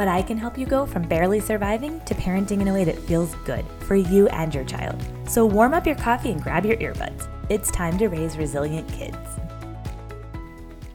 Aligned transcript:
but 0.00 0.08
I 0.08 0.22
can 0.22 0.38
help 0.38 0.56
you 0.56 0.64
go 0.64 0.86
from 0.86 1.02
barely 1.02 1.40
surviving 1.40 2.00
to 2.06 2.14
parenting 2.14 2.62
in 2.62 2.68
a 2.68 2.72
way 2.72 2.84
that 2.84 2.98
feels 3.00 3.34
good 3.44 3.66
for 3.80 3.96
you 3.96 4.28
and 4.28 4.54
your 4.54 4.64
child. 4.64 4.98
So 5.28 5.44
warm 5.44 5.74
up 5.74 5.86
your 5.86 5.94
coffee 5.94 6.30
and 6.30 6.42
grab 6.42 6.64
your 6.64 6.78
earbuds. 6.78 7.28
It's 7.50 7.70
time 7.70 7.98
to 7.98 8.08
raise 8.08 8.38
resilient 8.38 8.90
kids. 8.90 9.18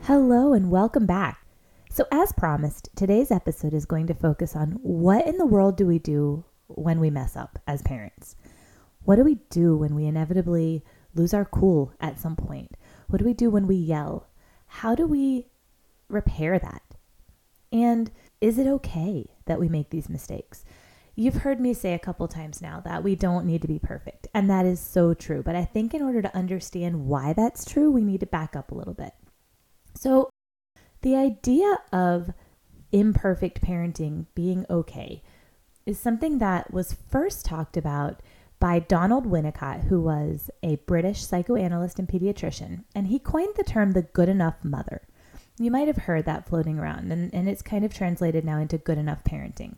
Hello 0.05 0.53
and 0.53 0.71
welcome 0.71 1.05
back. 1.05 1.45
So, 1.91 2.07
as 2.11 2.31
promised, 2.31 2.89
today's 2.95 3.29
episode 3.29 3.75
is 3.75 3.85
going 3.85 4.07
to 4.07 4.15
focus 4.15 4.55
on 4.55 4.79
what 4.81 5.27
in 5.27 5.37
the 5.37 5.45
world 5.45 5.77
do 5.77 5.85
we 5.85 5.99
do 5.99 6.43
when 6.65 6.99
we 6.99 7.11
mess 7.11 7.35
up 7.35 7.59
as 7.67 7.83
parents? 7.83 8.35
What 9.03 9.17
do 9.17 9.23
we 9.23 9.35
do 9.51 9.77
when 9.77 9.93
we 9.93 10.07
inevitably 10.07 10.83
lose 11.13 11.31
our 11.31 11.45
cool 11.45 11.93
at 12.01 12.19
some 12.19 12.35
point? 12.35 12.71
What 13.09 13.19
do 13.19 13.25
we 13.25 13.35
do 13.35 13.51
when 13.51 13.67
we 13.67 13.75
yell? 13.75 14.29
How 14.65 14.95
do 14.95 15.05
we 15.05 15.45
repair 16.09 16.57
that? 16.57 16.81
And 17.71 18.09
is 18.41 18.57
it 18.57 18.67
okay 18.67 19.31
that 19.45 19.59
we 19.59 19.69
make 19.69 19.89
these 19.89 20.09
mistakes? 20.09 20.65
You've 21.15 21.35
heard 21.35 21.61
me 21.61 21.73
say 21.73 21.93
a 21.93 21.99
couple 21.99 22.27
times 22.27 22.61
now 22.61 22.81
that 22.81 23.03
we 23.03 23.15
don't 23.15 23.45
need 23.45 23.61
to 23.61 23.67
be 23.67 23.79
perfect, 23.79 24.27
and 24.33 24.49
that 24.49 24.65
is 24.65 24.79
so 24.79 25.13
true. 25.13 25.41
But 25.41 25.55
I 25.55 25.63
think 25.63 25.93
in 25.93 26.01
order 26.01 26.21
to 26.21 26.35
understand 26.35 27.07
why 27.07 27.31
that's 27.31 27.63
true, 27.63 27.89
we 27.89 28.03
need 28.03 28.19
to 28.19 28.25
back 28.25 28.55
up 28.55 28.71
a 28.71 28.75
little 28.75 28.93
bit. 28.93 29.13
So, 29.93 30.29
the 31.01 31.15
idea 31.15 31.77
of 31.93 32.31
imperfect 32.91 33.61
parenting 33.61 34.25
being 34.35 34.65
okay 34.69 35.21
is 35.85 35.99
something 35.99 36.39
that 36.39 36.73
was 36.73 36.97
first 37.09 37.45
talked 37.45 37.77
about 37.77 38.21
by 38.59 38.79
Donald 38.79 39.25
Winnicott, 39.25 39.87
who 39.87 40.01
was 40.01 40.49
a 40.63 40.77
British 40.87 41.23
psychoanalyst 41.23 41.99
and 41.99 42.09
pediatrician, 42.09 42.83
and 42.93 43.07
he 43.07 43.19
coined 43.19 43.53
the 43.55 43.63
term 43.63 43.91
the 43.91 44.01
good 44.01 44.29
enough 44.29 44.63
mother. 44.63 45.07
You 45.57 45.71
might 45.71 45.87
have 45.87 45.97
heard 45.97 46.25
that 46.25 46.47
floating 46.47 46.77
around, 46.77 47.11
and, 47.11 47.33
and 47.33 47.47
it's 47.47 47.61
kind 47.61 47.85
of 47.85 47.93
translated 47.93 48.43
now 48.43 48.59
into 48.59 48.77
good 48.77 48.97
enough 48.97 49.23
parenting. 49.23 49.75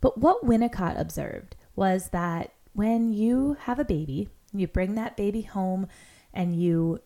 But 0.00 0.18
what 0.18 0.44
Winnicott 0.44 1.00
observed 1.00 1.56
was 1.74 2.10
that 2.10 2.52
when 2.74 3.12
you 3.12 3.56
have 3.60 3.78
a 3.78 3.84
baby, 3.84 4.28
you 4.52 4.66
bring 4.66 4.94
that 4.94 5.16
baby 5.16 5.42
home 5.42 5.88
and 6.34 6.54
you 6.54 7.00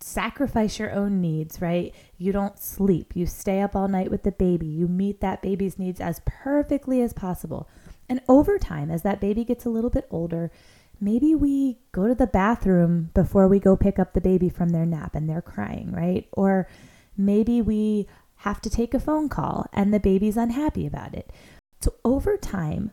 sacrifice 0.00 0.78
your 0.78 0.92
own 0.92 1.20
needs, 1.20 1.62
right? 1.62 1.94
You 2.18 2.32
don't 2.32 2.58
sleep. 2.58 3.14
You 3.14 3.26
stay 3.26 3.60
up 3.60 3.76
all 3.76 3.88
night 3.88 4.10
with 4.10 4.24
the 4.24 4.32
baby. 4.32 4.66
You 4.66 4.88
meet 4.88 5.20
that 5.20 5.40
baby's 5.40 5.78
needs 5.78 6.00
as 6.00 6.20
perfectly 6.26 7.00
as 7.00 7.12
possible. 7.12 7.68
And 8.08 8.20
over 8.28 8.58
time, 8.58 8.90
as 8.90 9.02
that 9.02 9.20
baby 9.20 9.44
gets 9.44 9.64
a 9.64 9.70
little 9.70 9.90
bit 9.90 10.06
older, 10.10 10.50
maybe 11.00 11.34
we 11.34 11.78
go 11.92 12.06
to 12.06 12.14
the 12.14 12.26
bathroom 12.26 13.10
before 13.14 13.48
we 13.48 13.58
go 13.58 13.76
pick 13.76 13.98
up 13.98 14.12
the 14.12 14.20
baby 14.20 14.48
from 14.48 14.70
their 14.70 14.84
nap 14.84 15.14
and 15.14 15.28
they're 15.28 15.40
crying, 15.40 15.92
right? 15.92 16.28
Or 16.32 16.68
Maybe 17.16 17.62
we 17.62 18.06
have 18.36 18.60
to 18.62 18.70
take 18.70 18.94
a 18.94 19.00
phone 19.00 19.28
call 19.28 19.66
and 19.72 19.92
the 19.92 20.00
baby's 20.00 20.36
unhappy 20.36 20.86
about 20.86 21.14
it. 21.14 21.32
So 21.80 21.94
over 22.04 22.36
time, 22.36 22.90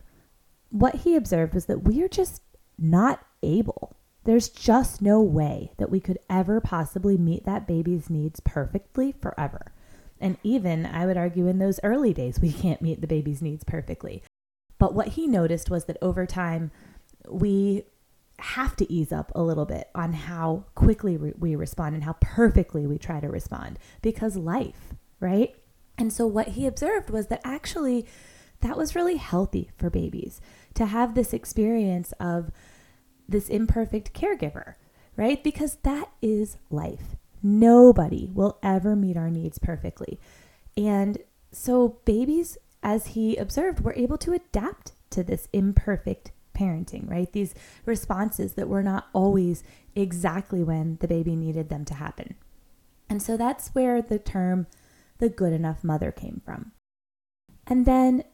what 0.70 0.96
he 0.96 1.16
observed 1.16 1.54
was 1.54 1.66
that 1.66 1.84
we 1.84 2.02
are 2.02 2.08
just 2.08 2.42
not 2.78 3.24
able. 3.42 3.96
There's 4.24 4.48
just 4.48 5.02
no 5.02 5.20
way 5.20 5.72
that 5.78 5.90
we 5.90 6.00
could 6.00 6.18
ever 6.30 6.60
possibly 6.60 7.16
meet 7.18 7.44
that 7.44 7.66
baby's 7.66 8.08
needs 8.08 8.40
perfectly 8.40 9.12
forever. 9.12 9.72
And 10.20 10.38
even, 10.44 10.86
I 10.86 11.06
would 11.06 11.16
argue, 11.16 11.48
in 11.48 11.58
those 11.58 11.80
early 11.82 12.14
days, 12.14 12.38
we 12.40 12.52
can't 12.52 12.80
meet 12.80 13.00
the 13.00 13.08
baby's 13.08 13.42
needs 13.42 13.64
perfectly. 13.64 14.22
But 14.78 14.94
what 14.94 15.08
he 15.08 15.26
noticed 15.26 15.68
was 15.68 15.86
that 15.86 15.98
over 16.00 16.26
time, 16.26 16.70
we 17.28 17.84
have 18.42 18.76
to 18.76 18.92
ease 18.92 19.12
up 19.12 19.32
a 19.34 19.42
little 19.42 19.64
bit 19.64 19.88
on 19.94 20.12
how 20.12 20.64
quickly 20.74 21.16
we 21.16 21.56
respond 21.56 21.94
and 21.94 22.04
how 22.04 22.16
perfectly 22.20 22.86
we 22.86 22.98
try 22.98 23.20
to 23.20 23.28
respond 23.28 23.78
because 24.00 24.36
life, 24.36 24.94
right? 25.20 25.54
And 25.98 26.12
so 26.12 26.26
what 26.26 26.48
he 26.48 26.66
observed 26.66 27.10
was 27.10 27.28
that 27.28 27.40
actually 27.44 28.06
that 28.60 28.76
was 28.76 28.94
really 28.94 29.16
healthy 29.16 29.70
for 29.76 29.90
babies 29.90 30.40
to 30.74 30.86
have 30.86 31.14
this 31.14 31.32
experience 31.32 32.12
of 32.20 32.50
this 33.28 33.48
imperfect 33.48 34.12
caregiver, 34.14 34.74
right? 35.16 35.42
Because 35.42 35.76
that 35.82 36.10
is 36.20 36.56
life. 36.70 37.16
Nobody 37.42 38.28
will 38.32 38.58
ever 38.62 38.94
meet 38.94 39.16
our 39.16 39.30
needs 39.30 39.58
perfectly. 39.58 40.20
And 40.76 41.18
so 41.50 41.98
babies, 42.04 42.56
as 42.82 43.08
he 43.08 43.36
observed, 43.36 43.80
were 43.80 43.94
able 43.94 44.18
to 44.18 44.32
adapt 44.32 44.92
to 45.10 45.22
this 45.22 45.48
imperfect 45.52 46.30
parenting, 46.62 47.10
right? 47.10 47.32
These 47.32 47.54
responses 47.84 48.54
that 48.54 48.68
were 48.68 48.82
not 48.82 49.08
always 49.12 49.64
exactly 49.94 50.62
when 50.62 50.98
the 51.00 51.08
baby 51.08 51.34
needed 51.34 51.68
them 51.68 51.84
to 51.86 51.94
happen. 51.94 52.34
And 53.08 53.22
so 53.22 53.36
that's 53.36 53.68
where 53.68 54.00
the 54.00 54.18
term 54.18 54.66
the 55.18 55.28
good 55.28 55.52
enough 55.52 55.84
mother 55.84 56.10
came 56.10 56.40
from. 56.44 56.72
And 57.66 57.86
then 57.86 58.24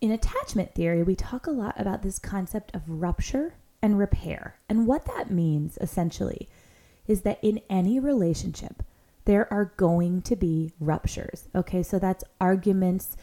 in 0.00 0.10
attachment 0.10 0.74
theory, 0.74 1.02
we 1.02 1.14
talk 1.14 1.46
a 1.46 1.50
lot 1.50 1.78
about 1.78 2.02
this 2.02 2.18
concept 2.18 2.74
of 2.74 2.88
rupture 2.88 3.56
and 3.82 3.98
repair. 3.98 4.56
And 4.68 4.86
what 4.86 5.04
that 5.06 5.30
means 5.30 5.76
essentially 5.80 6.48
is 7.06 7.22
that 7.22 7.38
in 7.42 7.60
any 7.68 7.98
relationship, 8.00 8.82
there 9.24 9.52
are 9.52 9.74
going 9.76 10.22
to 10.22 10.36
be 10.36 10.72
ruptures. 10.80 11.48
Okay, 11.54 11.82
so 11.82 11.98
that's 11.98 12.24
arguments, 12.40 13.16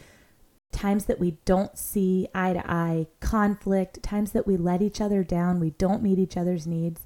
times 0.72 1.06
that 1.06 1.18
we 1.18 1.38
don't 1.44 1.76
see 1.76 2.28
eye 2.34 2.52
to 2.52 2.70
eye, 2.70 3.06
conflict, 3.20 4.02
times 4.02 4.32
that 4.32 4.46
we 4.46 4.56
let 4.56 4.82
each 4.82 5.00
other 5.00 5.24
down, 5.24 5.60
we 5.60 5.70
don't 5.70 6.02
meet 6.02 6.18
each 6.18 6.36
other's 6.36 6.66
needs. 6.66 7.02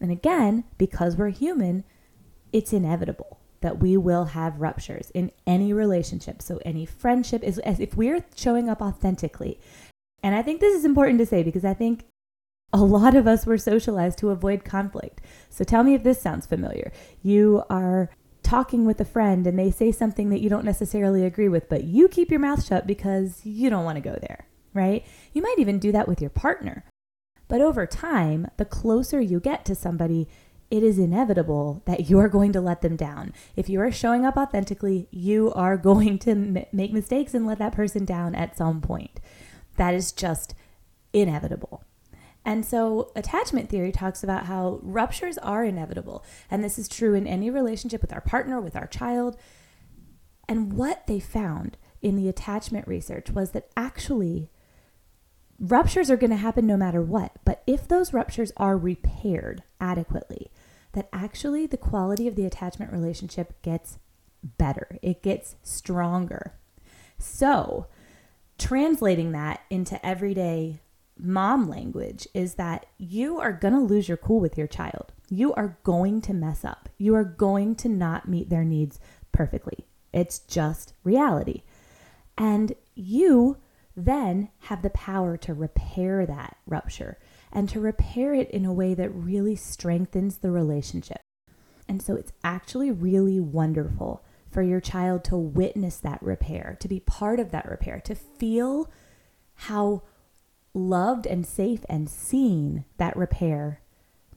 And 0.00 0.10
again, 0.10 0.64
because 0.78 1.16
we're 1.16 1.30
human, 1.30 1.84
it's 2.52 2.72
inevitable 2.72 3.38
that 3.60 3.78
we 3.78 3.96
will 3.96 4.26
have 4.26 4.60
ruptures 4.60 5.10
in 5.10 5.30
any 5.46 5.72
relationship. 5.72 6.40
So 6.40 6.60
any 6.64 6.86
friendship 6.86 7.42
is 7.42 7.58
as 7.58 7.78
if 7.78 7.94
we're 7.94 8.24
showing 8.34 8.68
up 8.68 8.80
authentically. 8.80 9.60
And 10.22 10.34
I 10.34 10.42
think 10.42 10.60
this 10.60 10.74
is 10.74 10.84
important 10.84 11.18
to 11.18 11.26
say 11.26 11.42
because 11.42 11.64
I 11.64 11.74
think 11.74 12.04
a 12.72 12.82
lot 12.82 13.14
of 13.14 13.26
us 13.26 13.46
were 13.46 13.58
socialized 13.58 14.18
to 14.18 14.30
avoid 14.30 14.64
conflict. 14.64 15.20
So 15.48 15.64
tell 15.64 15.82
me 15.82 15.94
if 15.94 16.02
this 16.02 16.22
sounds 16.22 16.46
familiar. 16.46 16.92
You 17.22 17.64
are 17.68 18.10
talking 18.50 18.84
with 18.84 19.00
a 19.00 19.04
friend 19.04 19.46
and 19.46 19.56
they 19.56 19.70
say 19.70 19.92
something 19.92 20.28
that 20.28 20.40
you 20.40 20.50
don't 20.50 20.64
necessarily 20.64 21.24
agree 21.24 21.48
with, 21.48 21.68
but 21.68 21.84
you 21.84 22.08
keep 22.08 22.32
your 22.32 22.40
mouth 22.40 22.64
shut 22.64 22.84
because 22.84 23.46
you 23.46 23.70
don't 23.70 23.84
want 23.84 23.94
to 23.94 24.00
go 24.00 24.18
there, 24.20 24.44
right? 24.74 25.06
You 25.32 25.40
might 25.40 25.58
even 25.58 25.78
do 25.78 25.92
that 25.92 26.08
with 26.08 26.20
your 26.20 26.30
partner. 26.30 26.84
But 27.46 27.60
over 27.60 27.86
time, 27.86 28.48
the 28.56 28.64
closer 28.64 29.20
you 29.20 29.38
get 29.38 29.64
to 29.66 29.76
somebody, 29.76 30.26
it 30.68 30.82
is 30.82 30.98
inevitable 30.98 31.82
that 31.86 32.10
you 32.10 32.18
are 32.18 32.28
going 32.28 32.52
to 32.52 32.60
let 32.60 32.82
them 32.82 32.96
down. 32.96 33.32
If 33.54 33.68
you 33.68 33.80
are 33.82 33.92
showing 33.92 34.26
up 34.26 34.36
authentically, 34.36 35.06
you 35.12 35.52
are 35.52 35.76
going 35.90 36.18
to 36.20 36.32
m- 36.32 36.66
make 36.72 36.92
mistakes 36.92 37.34
and 37.34 37.46
let 37.46 37.60
that 37.60 37.72
person 37.72 38.04
down 38.04 38.34
at 38.34 38.56
some 38.56 38.80
point. 38.80 39.20
That 39.76 39.94
is 39.94 40.10
just 40.10 40.56
inevitable. 41.12 41.84
And 42.44 42.64
so, 42.64 43.12
attachment 43.14 43.68
theory 43.68 43.92
talks 43.92 44.24
about 44.24 44.46
how 44.46 44.80
ruptures 44.82 45.36
are 45.38 45.64
inevitable. 45.64 46.24
And 46.50 46.64
this 46.64 46.78
is 46.78 46.88
true 46.88 47.14
in 47.14 47.26
any 47.26 47.50
relationship 47.50 48.00
with 48.00 48.12
our 48.12 48.22
partner, 48.22 48.60
with 48.60 48.76
our 48.76 48.86
child. 48.86 49.36
And 50.48 50.72
what 50.72 51.06
they 51.06 51.20
found 51.20 51.76
in 52.00 52.16
the 52.16 52.28
attachment 52.28 52.88
research 52.88 53.30
was 53.30 53.50
that 53.50 53.68
actually 53.76 54.50
ruptures 55.58 56.10
are 56.10 56.16
going 56.16 56.30
to 56.30 56.36
happen 56.36 56.66
no 56.66 56.76
matter 56.76 57.02
what. 57.02 57.32
But 57.44 57.62
if 57.66 57.86
those 57.86 58.14
ruptures 58.14 58.52
are 58.56 58.76
repaired 58.76 59.62
adequately, 59.80 60.50
that 60.92 61.08
actually 61.12 61.66
the 61.66 61.76
quality 61.76 62.26
of 62.26 62.34
the 62.34 62.46
attachment 62.46 62.90
relationship 62.90 63.60
gets 63.62 63.98
better, 64.42 64.98
it 65.02 65.22
gets 65.22 65.56
stronger. 65.62 66.54
So, 67.18 67.86
translating 68.58 69.32
that 69.32 69.60
into 69.68 70.04
everyday 70.04 70.80
mom 71.22 71.68
language 71.68 72.26
is 72.34 72.54
that 72.54 72.86
you 72.98 73.38
are 73.38 73.52
going 73.52 73.74
to 73.74 73.80
lose 73.80 74.08
your 74.08 74.16
cool 74.16 74.40
with 74.40 74.58
your 74.58 74.66
child. 74.66 75.12
You 75.28 75.52
are 75.54 75.78
going 75.84 76.20
to 76.22 76.34
mess 76.34 76.64
up. 76.64 76.88
You 76.98 77.14
are 77.14 77.24
going 77.24 77.74
to 77.76 77.88
not 77.88 78.28
meet 78.28 78.50
their 78.50 78.64
needs 78.64 78.98
perfectly. 79.32 79.86
It's 80.12 80.38
just 80.40 80.94
reality. 81.04 81.62
And 82.36 82.74
you 82.94 83.58
then 83.96 84.48
have 84.60 84.82
the 84.82 84.90
power 84.90 85.36
to 85.36 85.54
repair 85.54 86.26
that 86.26 86.56
rupture 86.66 87.18
and 87.52 87.68
to 87.68 87.80
repair 87.80 88.34
it 88.34 88.50
in 88.50 88.64
a 88.64 88.72
way 88.72 88.94
that 88.94 89.10
really 89.10 89.56
strengthens 89.56 90.38
the 90.38 90.50
relationship. 90.50 91.20
And 91.88 92.00
so 92.00 92.14
it's 92.14 92.32
actually 92.44 92.90
really 92.90 93.40
wonderful 93.40 94.24
for 94.50 94.62
your 94.62 94.80
child 94.80 95.24
to 95.24 95.36
witness 95.36 95.96
that 95.98 96.22
repair, 96.22 96.76
to 96.80 96.88
be 96.88 97.00
part 97.00 97.40
of 97.40 97.50
that 97.50 97.68
repair, 97.68 98.00
to 98.00 98.14
feel 98.14 98.90
how 99.54 100.02
loved 100.74 101.26
and 101.26 101.46
safe 101.46 101.84
and 101.88 102.08
seen 102.08 102.84
that 102.96 103.16
repair 103.16 103.80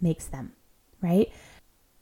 makes 0.01 0.25
them, 0.25 0.53
right? 1.01 1.31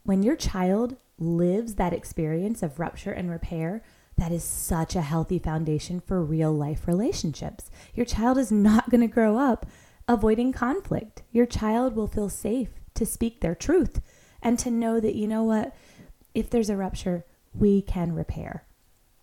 When 0.04 0.24
your 0.24 0.36
child 0.36 0.96
lives 1.20 1.76
that 1.76 1.94
experience 1.94 2.64
of 2.64 2.80
rupture 2.80 3.12
and 3.12 3.30
repair, 3.30 3.84
that 4.18 4.32
is 4.32 4.44
such 4.44 4.96
a 4.96 5.02
healthy 5.02 5.40
foundation 5.40 6.00
for 6.00 6.24
real 6.24 6.52
life 6.52 6.88
relationships. 6.88 7.70
Your 7.94 8.06
child 8.06 8.38
is 8.38 8.52
not 8.52 8.90
going 8.90 9.02
to 9.02 9.08
grow 9.08 9.38
up 9.38 9.66
avoiding 10.08 10.52
conflict. 10.52 11.24
Your 11.32 11.46
child 11.46 11.96
will 11.96 12.08
feel 12.08 12.30
safe 12.30 12.70
to 12.96 13.06
speak 13.06 13.42
their 13.42 13.56
truth 13.56 14.02
and 14.42 14.58
to 14.60 14.72
know 14.72 15.00
that, 15.00 15.16
you 15.16 15.28
know 15.28 15.44
what, 15.44 15.76
if 16.34 16.50
there's 16.50 16.70
a 16.70 16.76
rupture, 16.76 17.26
we 17.54 17.82
can 17.82 18.14
repair. 18.14 18.66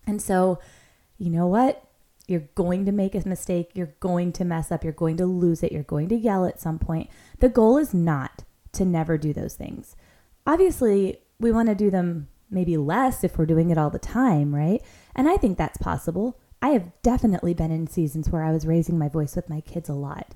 And 0.07 0.21
so, 0.21 0.59
you 1.17 1.29
know 1.29 1.47
what? 1.47 1.88
You're 2.29 2.49
going 2.55 2.85
to 2.85 2.91
make 2.91 3.15
a 3.15 3.27
mistake. 3.27 3.71
You're 3.73 3.95
going 3.99 4.31
to 4.33 4.45
mess 4.45 4.71
up. 4.71 4.83
You're 4.83 4.93
going 4.93 5.17
to 5.17 5.25
lose 5.25 5.63
it. 5.63 5.71
You're 5.71 5.83
going 5.83 6.09
to 6.09 6.15
yell 6.15 6.45
at 6.45 6.61
some 6.61 6.79
point. 6.79 7.09
The 7.39 7.49
goal 7.49 7.77
is 7.77 7.93
not 7.93 8.43
to 8.73 8.85
never 8.85 9.17
do 9.17 9.33
those 9.33 9.55
things. 9.55 9.95
Obviously, 10.45 11.19
we 11.39 11.51
want 11.51 11.69
to 11.69 11.75
do 11.75 11.89
them 11.89 12.27
maybe 12.51 12.77
less 12.77 13.23
if 13.23 13.37
we're 13.37 13.45
doing 13.45 13.69
it 13.69 13.77
all 13.77 13.89
the 13.89 13.99
time, 13.99 14.53
right? 14.53 14.81
And 15.15 15.29
I 15.29 15.37
think 15.37 15.57
that's 15.57 15.77
possible. 15.77 16.39
I 16.61 16.69
have 16.69 16.91
definitely 17.01 17.53
been 17.53 17.71
in 17.71 17.87
seasons 17.87 18.29
where 18.29 18.43
I 18.43 18.51
was 18.51 18.67
raising 18.67 18.97
my 18.97 19.09
voice 19.09 19.35
with 19.35 19.49
my 19.49 19.61
kids 19.61 19.89
a 19.89 19.93
lot. 19.93 20.35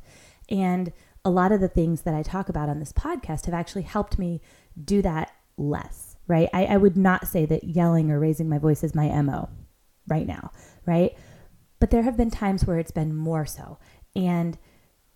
And 0.50 0.92
a 1.26 1.30
lot 1.30 1.52
of 1.52 1.62
the 1.62 1.68
things 1.68 2.02
that 2.02 2.14
I 2.14 2.22
talk 2.22 2.50
about 2.50 2.70
on 2.70 2.80
this 2.80 2.94
podcast 2.94 3.46
have 3.46 3.54
actually 3.54 3.84
helped 3.84 4.20
me 4.20 4.42
do 4.84 5.02
that 5.02 5.32
less, 5.58 6.18
right? 6.28 6.50
I, 6.54 6.66
I 6.66 6.78
would 6.78 6.98
not 6.98 7.28
say 7.28 7.46
that 7.46 7.64
yelling 7.64 8.12
or 8.12 8.20
raising 8.20 8.50
my 8.50 8.58
voice 8.58 8.84
is 8.84 8.96
my 8.96 9.10
MO 9.22 9.50
right 10.08 10.28
now, 10.28 10.52
right? 10.86 11.16
But 11.84 11.90
there 11.90 12.04
have 12.04 12.16
been 12.16 12.32
times 12.32 12.64
where 12.64 12.80
it's 12.80 12.92
been 12.92 13.14
more 13.14 13.46
so. 13.46 13.78
And 14.16 14.58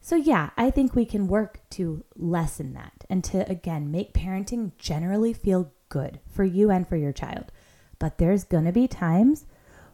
so, 0.02 0.18
yeah, 0.18 0.50
I 0.58 0.70
think 0.70 0.94
we 0.94 1.06
can 1.06 1.30
work 1.30 1.62
to 1.70 2.04
lessen 2.18 2.74
that 2.74 3.06
and 3.10 3.24
to, 3.24 3.50
again, 3.50 3.90
make 3.90 4.12
parenting 4.14 4.74
generally 4.78 5.32
feel 5.32 5.72
good 5.88 6.20
for 6.30 6.44
you 6.44 6.70
and 6.70 6.86
for 6.86 6.98
your 6.98 7.14
child. 7.14 7.54
But 8.00 8.18
there's 8.18 8.44
going 8.44 8.66
to 8.66 8.74
be 8.74 8.86
times 8.86 9.46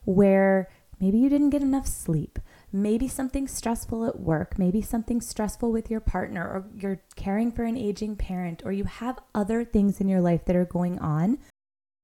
where 0.06 0.68
maybe 1.00 1.20
you 1.20 1.30
didn't 1.30 1.52
get 1.52 1.62
enough 1.62 1.86
sleep. 1.86 2.40
Maybe 2.72 3.08
something 3.08 3.48
stressful 3.48 4.06
at 4.06 4.20
work, 4.20 4.58
maybe 4.58 4.81
something 4.81 5.22
stressful 5.22 5.72
with 5.72 5.92
your 5.92 6.02
partner, 6.02 6.44
or 6.44 6.66
you're 6.75 7.04
caring 7.16 7.52
for 7.52 7.66
an 7.66 7.78
aging 7.78 8.16
parent, 8.16 8.64
or 8.66 8.72
you 8.72 8.86
have 8.86 9.20
other 9.36 9.64
things 9.64 10.02
in 10.02 10.10
your 10.10 10.22
life 10.22 10.46
that 10.46 10.56
are 10.56 10.66
going 10.66 10.98
on. 10.98 11.38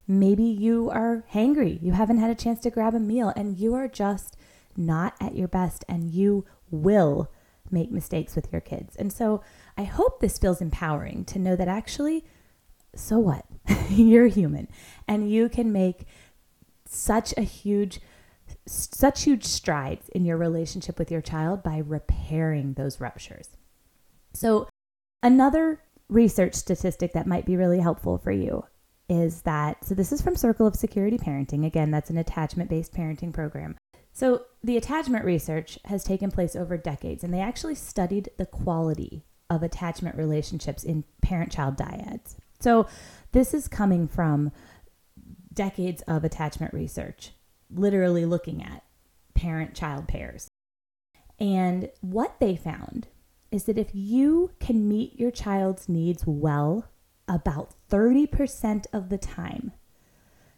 Maybe 0.08 0.44
you 0.44 0.92
are 0.92 1.26
hangry, 1.34 1.82
you 1.82 1.94
haven't 1.94 2.20
had 2.20 2.30
a 2.30 2.36
chance 2.36 2.60
to 2.60 2.70
grab 2.70 2.94
a 2.94 3.00
meal, 3.00 3.34
and 3.36 3.58
you 3.58 3.74
are 3.74 3.88
just 3.88 4.36
not 4.78 5.16
at 5.20 5.36
your 5.36 5.48
best, 5.48 5.86
and 5.88 6.12
you 6.12 6.46
will 6.72 7.32
make 7.72 7.92
mistakes 7.92 8.36
with 8.36 8.52
your 8.52 8.62
kids. 8.62 8.96
And 8.96 9.14
so 9.14 9.42
I 9.78 9.84
hope 9.84 10.20
this 10.20 10.38
feels 10.38 10.62
empowering 10.62 11.26
to 11.26 11.40
know 11.40 11.56
that 11.56 11.68
actually 11.68 12.26
so 12.96 13.20
what? 13.20 13.46
You're 13.90 14.28
human 14.28 14.68
and 15.08 15.30
you 15.30 15.50
can 15.50 15.72
make 15.72 16.06
such 16.86 17.34
a 17.38 17.42
huge 17.42 18.00
such 18.66 19.24
huge 19.24 19.46
strides 19.46 20.10
in 20.10 20.26
your 20.26 20.38
relationship 20.38 20.98
with 20.98 21.12
your 21.12 21.22
child 21.22 21.62
by 21.62 21.78
repairing 21.78 22.74
those 22.74 23.00
ruptures. 23.00 23.50
So, 24.34 24.68
another 25.22 25.82
research 26.08 26.56
statistic 26.56 27.14
that 27.14 27.28
might 27.28 27.46
be 27.46 27.56
really 27.56 27.80
helpful 27.80 28.18
for 28.18 28.32
you 28.32 28.66
is 29.08 29.44
that 29.44 29.84
so 29.86 29.94
this 29.94 30.12
is 30.12 30.22
from 30.22 30.36
Circle 30.36 30.66
of 30.68 30.76
Security 30.76 31.18
Parenting. 31.18 31.66
Again, 31.66 31.92
that's 31.92 32.10
an 32.10 32.18
attachment-based 32.18 32.94
parenting 32.94 33.34
program. 33.34 33.76
So, 34.20 34.42
the 34.62 34.76
attachment 34.76 35.24
research 35.24 35.80
has 35.86 36.04
taken 36.04 36.30
place 36.30 36.54
over 36.54 36.76
decades 36.76 37.24
and 37.24 37.34
they 37.34 37.40
actually 37.40 37.76
studied 37.76 38.30
the 38.38 38.46
quality 38.46 39.24
of 39.50 39.64
attachment 39.64 40.18
relationships 40.18 40.84
in 40.84 41.06
parent-child 41.22 41.78
dyads. 41.78 42.36
So, 42.60 42.86
this 43.32 43.54
is 43.54 43.70
coming 43.70 44.10
from 44.10 44.52
decades 45.54 46.02
of 46.02 46.26
attachment 46.26 46.74
research, 46.74 47.32
literally 47.74 48.26
looking 48.26 48.62
at 48.62 48.84
parent 49.36 49.74
child 49.74 50.10
pairs. 50.10 50.50
And 51.40 51.90
what 52.02 52.42
they 52.42 52.58
found 52.58 53.08
is 53.52 53.64
that 53.64 53.78
if 53.78 53.92
you 53.94 54.52
can 54.60 54.90
meet 54.90 55.18
your 55.18 55.32
child's 55.32 55.88
needs 55.88 56.28
well 56.28 56.90
about 57.30 57.74
30% 57.90 58.86
of 58.92 59.08
the 59.08 59.18
time, 59.18 59.72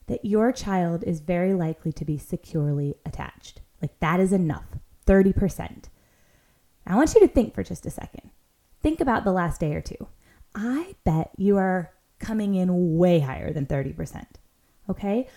that 0.07 0.25
your 0.25 0.51
child 0.51 1.03
is 1.05 1.19
very 1.19 1.53
likely 1.53 1.91
to 1.93 2.05
be 2.05 2.17
securely 2.17 2.95
attached. 3.05 3.61
Like 3.81 3.99
that 3.99 4.19
is 4.19 4.33
enough, 4.33 4.65
30%. 5.07 5.85
I 6.85 6.95
want 6.95 7.13
you 7.13 7.21
to 7.21 7.27
think 7.27 7.53
for 7.53 7.63
just 7.63 7.85
a 7.85 7.91
second. 7.91 8.31
Think 8.81 8.99
about 8.99 9.23
the 9.23 9.31
last 9.31 9.59
day 9.59 9.75
or 9.75 9.81
two. 9.81 10.07
I 10.55 10.95
bet 11.03 11.31
you 11.37 11.57
are 11.57 11.91
coming 12.19 12.55
in 12.55 12.97
way 12.97 13.19
higher 13.19 13.53
than 13.53 13.65
30%. 13.65 14.25
Okay? 14.89 15.27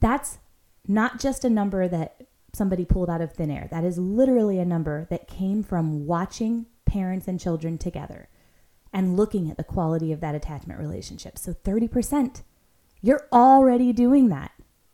That's 0.00 0.38
not 0.86 1.20
just 1.20 1.44
a 1.44 1.50
number 1.50 1.88
that 1.88 2.22
somebody 2.52 2.84
pulled 2.84 3.10
out 3.10 3.20
of 3.20 3.32
thin 3.32 3.50
air. 3.50 3.68
That 3.70 3.84
is 3.84 3.98
literally 3.98 4.58
a 4.58 4.64
number 4.64 5.06
that 5.10 5.28
came 5.28 5.62
from 5.62 6.06
watching 6.06 6.66
parents 6.86 7.28
and 7.28 7.38
children 7.38 7.76
together 7.76 8.28
and 8.92 9.16
looking 9.16 9.50
at 9.50 9.58
the 9.58 9.64
quality 9.64 10.12
of 10.12 10.20
that 10.20 10.34
attachment 10.34 10.80
relationship. 10.80 11.38
So 11.38 11.52
30%, 11.52 12.42
you're 13.06 13.28
already 13.32 13.92
doing 13.92 14.30
that. 14.30 14.50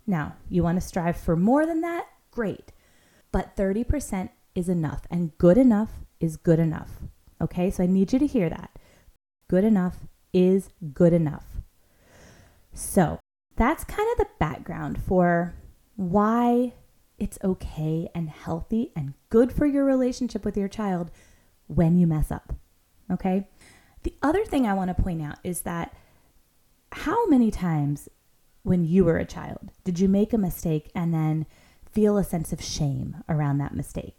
Now, 0.06 0.37
you 0.50 0.62
want 0.62 0.81
to 0.81 0.87
strive 0.87 1.17
for 1.17 1.35
more 1.35 1.64
than 1.64 1.81
that? 1.81 2.06
Great. 2.31 2.70
But 3.31 3.56
30% 3.56 4.29
is 4.55 4.69
enough, 4.69 5.06
and 5.11 5.37
good 5.38 5.56
enough 5.56 5.91
is 6.20 6.37
good 6.37 6.59
enough. 6.59 6.91
Okay, 7.41 7.70
so 7.70 7.82
I 7.82 7.87
need 7.87 8.12
you 8.12 8.19
to 8.19 8.26
hear 8.26 8.50
that. 8.50 8.79
Good 9.49 9.64
enough 9.64 9.97
is 10.35 10.69
good 10.93 11.14
enough. 11.14 11.47
So 12.75 13.19
that's 13.56 13.85
kind 13.85 14.09
of 14.12 14.19
the 14.19 14.31
background 14.38 15.03
for 15.03 15.55
why 15.97 16.75
it's 17.19 17.38
okay 17.43 18.11
and 18.15 18.29
healthy 18.29 18.93
and 18.94 19.15
good 19.31 19.53
for 19.53 19.65
your 19.65 19.87
relationship 19.87 20.44
with 20.44 20.56
your 20.58 20.69
child 20.69 21.11
when 21.67 21.97
you 21.97 22.06
mess 22.06 22.31
up. 22.31 22.55
Okay. 23.11 23.49
The 24.03 24.15
other 24.23 24.44
thing 24.44 24.67
I 24.67 24.75
want 24.75 24.94
to 24.94 25.03
point 25.03 25.23
out 25.23 25.38
is 25.43 25.62
that 25.62 25.94
how 26.93 27.27
many 27.27 27.50
times 27.50 28.09
when 28.62 28.85
you 28.85 29.05
were 29.05 29.19
a 29.19 29.25
child 29.25 29.73
did 29.85 29.99
you 29.99 30.09
make 30.09 30.33
a 30.33 30.39
mistake 30.39 30.91
and 30.94 31.12
then 31.12 31.47
feel 31.91 32.17
a 32.17 32.25
sense 32.25 32.53
of 32.53 32.62
shame 32.62 33.17
around 33.29 33.59
that 33.59 33.75
mistake? 33.75 34.19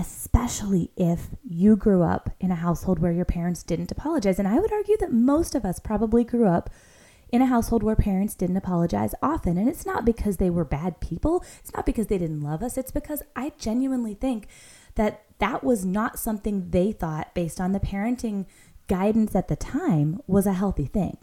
especially 0.00 0.90
if 0.96 1.28
you 1.44 1.76
grew 1.76 2.02
up 2.02 2.30
in 2.40 2.50
a 2.50 2.54
household 2.56 2.98
where 2.98 3.12
your 3.12 3.26
parents 3.26 3.62
didn't 3.62 3.92
apologize. 3.92 4.38
And 4.38 4.48
I 4.48 4.58
would 4.58 4.72
argue 4.72 4.96
that 4.96 5.12
most 5.12 5.54
of 5.54 5.64
us 5.64 5.78
probably 5.78 6.24
grew 6.24 6.46
up 6.46 6.70
in 7.28 7.42
a 7.42 7.46
household 7.46 7.82
where 7.82 7.94
parents 7.94 8.34
didn't 8.34 8.56
apologize 8.56 9.14
often. 9.22 9.58
And 9.58 9.68
it's 9.68 9.84
not 9.84 10.06
because 10.06 10.38
they 10.38 10.48
were 10.48 10.64
bad 10.64 11.00
people, 11.00 11.44
it's 11.60 11.72
not 11.74 11.84
because 11.84 12.06
they 12.06 12.16
didn't 12.16 12.40
love 12.40 12.62
us, 12.62 12.78
it's 12.78 12.90
because 12.90 13.22
I 13.36 13.52
genuinely 13.58 14.14
think 14.14 14.48
that 14.94 15.22
that 15.38 15.62
was 15.62 15.84
not 15.84 16.18
something 16.18 16.70
they 16.70 16.92
thought 16.92 17.34
based 17.34 17.60
on 17.60 17.72
the 17.72 17.80
parenting 17.80 18.46
guidance 18.88 19.36
at 19.36 19.48
the 19.48 19.56
time 19.56 20.20
was 20.26 20.46
a 20.46 20.54
healthy 20.54 20.86
thing. 20.86 21.18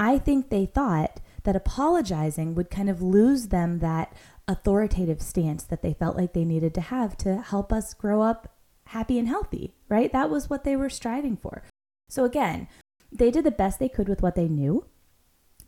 I 0.00 0.16
think 0.16 0.48
they 0.48 0.64
thought 0.64 1.20
that 1.44 1.54
apologizing 1.54 2.54
would 2.54 2.70
kind 2.70 2.88
of 2.88 3.02
lose 3.02 3.48
them 3.48 3.80
that 3.80 4.12
authoritative 4.48 5.20
stance 5.20 5.62
that 5.64 5.82
they 5.82 5.92
felt 5.92 6.16
like 6.16 6.32
they 6.32 6.44
needed 6.44 6.74
to 6.74 6.80
have 6.80 7.16
to 7.18 7.42
help 7.42 7.70
us 7.70 7.92
grow 7.92 8.22
up 8.22 8.56
happy 8.86 9.18
and 9.18 9.28
healthy, 9.28 9.74
right? 9.90 10.10
That 10.10 10.30
was 10.30 10.48
what 10.48 10.64
they 10.64 10.74
were 10.74 10.88
striving 10.88 11.36
for. 11.36 11.62
So 12.08 12.24
again, 12.24 12.66
they 13.12 13.30
did 13.30 13.44
the 13.44 13.50
best 13.50 13.78
they 13.78 13.90
could 13.90 14.08
with 14.08 14.22
what 14.22 14.34
they 14.34 14.48
knew. 14.48 14.86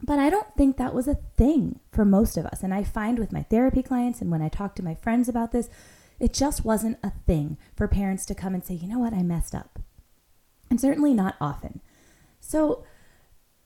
But 0.02 0.18
I 0.18 0.30
don't 0.30 0.56
think 0.56 0.78
that 0.78 0.94
was 0.94 1.06
a 1.06 1.18
thing 1.36 1.78
for 1.92 2.04
most 2.04 2.36
of 2.36 2.46
us. 2.46 2.62
And 2.62 2.74
I 2.74 2.82
find 2.82 3.18
with 3.18 3.32
my 3.32 3.42
therapy 3.42 3.82
clients 3.82 4.20
and 4.20 4.30
when 4.30 4.42
I 4.42 4.48
talk 4.48 4.74
to 4.76 4.84
my 4.84 4.94
friends 4.96 5.28
about 5.28 5.52
this, 5.52 5.68
it 6.18 6.32
just 6.32 6.64
wasn't 6.64 6.98
a 7.02 7.12
thing 7.26 7.58
for 7.76 7.86
parents 7.86 8.24
to 8.26 8.34
come 8.34 8.54
and 8.54 8.64
say, 8.64 8.74
you 8.74 8.88
know 8.88 8.98
what, 8.98 9.12
I 9.12 9.22
messed 9.22 9.54
up. 9.54 9.78
And 10.70 10.80
certainly 10.80 11.12
not 11.12 11.36
often. 11.40 11.82
So, 12.40 12.84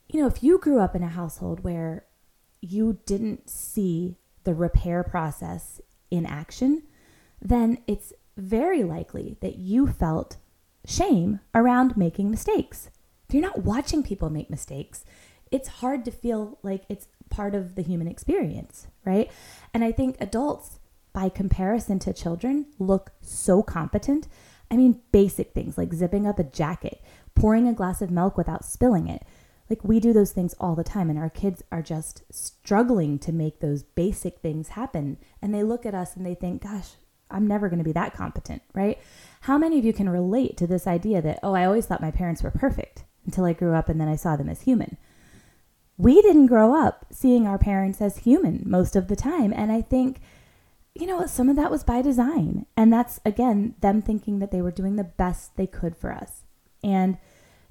you 0.08 0.20
know, 0.20 0.26
if 0.26 0.42
you 0.42 0.58
grew 0.58 0.78
up 0.78 0.94
in 0.94 1.02
a 1.02 1.08
household 1.08 1.64
where 1.64 2.04
you 2.60 2.98
didn't 3.06 3.50
see 3.50 4.16
the 4.44 4.54
repair 4.54 5.02
process 5.02 5.80
in 6.10 6.24
action, 6.24 6.82
then 7.40 7.78
it's 7.86 8.12
very 8.36 8.84
likely 8.84 9.36
that 9.40 9.56
you 9.56 9.86
felt 9.86 10.36
shame 10.86 11.40
around 11.54 11.96
making 11.96 12.30
mistakes. 12.30 12.90
If 13.28 13.34
you're 13.34 13.42
not 13.42 13.64
watching 13.64 14.02
people 14.02 14.30
make 14.30 14.50
mistakes, 14.50 15.04
it's 15.50 15.68
hard 15.68 16.04
to 16.04 16.10
feel 16.10 16.58
like 16.62 16.84
it's 16.88 17.08
part 17.28 17.54
of 17.54 17.74
the 17.74 17.82
human 17.82 18.06
experience, 18.06 18.86
right? 19.04 19.30
And 19.74 19.82
I 19.82 19.92
think 19.92 20.16
adults, 20.20 20.78
by 21.12 21.28
comparison 21.28 21.98
to 22.00 22.12
children, 22.12 22.66
look 22.78 23.12
so 23.20 23.62
competent. 23.62 24.28
I 24.70 24.76
mean, 24.76 25.00
basic 25.12 25.52
things 25.52 25.78
like 25.78 25.94
zipping 25.94 26.26
up 26.26 26.38
a 26.38 26.44
jacket, 26.44 27.02
pouring 27.34 27.66
a 27.66 27.72
glass 27.72 28.02
of 28.02 28.10
milk 28.10 28.36
without 28.36 28.64
spilling 28.64 29.08
it, 29.08 29.22
like 29.68 29.82
we 29.84 30.00
do 30.00 30.12
those 30.12 30.32
things 30.32 30.54
all 30.60 30.74
the 30.74 30.84
time, 30.84 31.10
and 31.10 31.18
our 31.18 31.30
kids 31.30 31.62
are 31.72 31.82
just 31.82 32.22
struggling 32.30 33.18
to 33.20 33.32
make 33.32 33.60
those 33.60 33.82
basic 33.82 34.38
things 34.38 34.68
happen. 34.68 35.18
And 35.42 35.54
they 35.54 35.62
look 35.62 35.84
at 35.84 35.94
us 35.94 36.16
and 36.16 36.24
they 36.24 36.34
think, 36.34 36.62
gosh, 36.62 36.90
I'm 37.30 37.46
never 37.46 37.68
going 37.68 37.78
to 37.78 37.84
be 37.84 37.92
that 37.92 38.14
competent, 38.14 38.62
right? 38.72 38.98
How 39.42 39.58
many 39.58 39.78
of 39.78 39.84
you 39.84 39.92
can 39.92 40.08
relate 40.08 40.56
to 40.58 40.66
this 40.66 40.86
idea 40.86 41.20
that, 41.22 41.40
oh, 41.42 41.54
I 41.54 41.64
always 41.64 41.86
thought 41.86 42.00
my 42.00 42.12
parents 42.12 42.42
were 42.42 42.50
perfect 42.50 43.04
until 43.24 43.44
I 43.44 43.52
grew 43.52 43.74
up 43.74 43.88
and 43.88 44.00
then 44.00 44.08
I 44.08 44.16
saw 44.16 44.36
them 44.36 44.48
as 44.48 44.62
human? 44.62 44.96
We 45.98 46.22
didn't 46.22 46.46
grow 46.46 46.74
up 46.74 47.06
seeing 47.10 47.46
our 47.46 47.58
parents 47.58 48.00
as 48.00 48.18
human 48.18 48.62
most 48.64 48.94
of 48.94 49.08
the 49.08 49.16
time. 49.16 49.52
And 49.52 49.72
I 49.72 49.80
think, 49.80 50.20
you 50.94 51.06
know, 51.06 51.26
some 51.26 51.48
of 51.48 51.56
that 51.56 51.70
was 51.70 51.82
by 51.82 52.02
design. 52.02 52.66
And 52.76 52.92
that's, 52.92 53.18
again, 53.24 53.74
them 53.80 54.02
thinking 54.02 54.38
that 54.38 54.50
they 54.50 54.62
were 54.62 54.70
doing 54.70 54.96
the 54.96 55.04
best 55.04 55.56
they 55.56 55.66
could 55.66 55.96
for 55.96 56.12
us. 56.12 56.44
And 56.84 57.18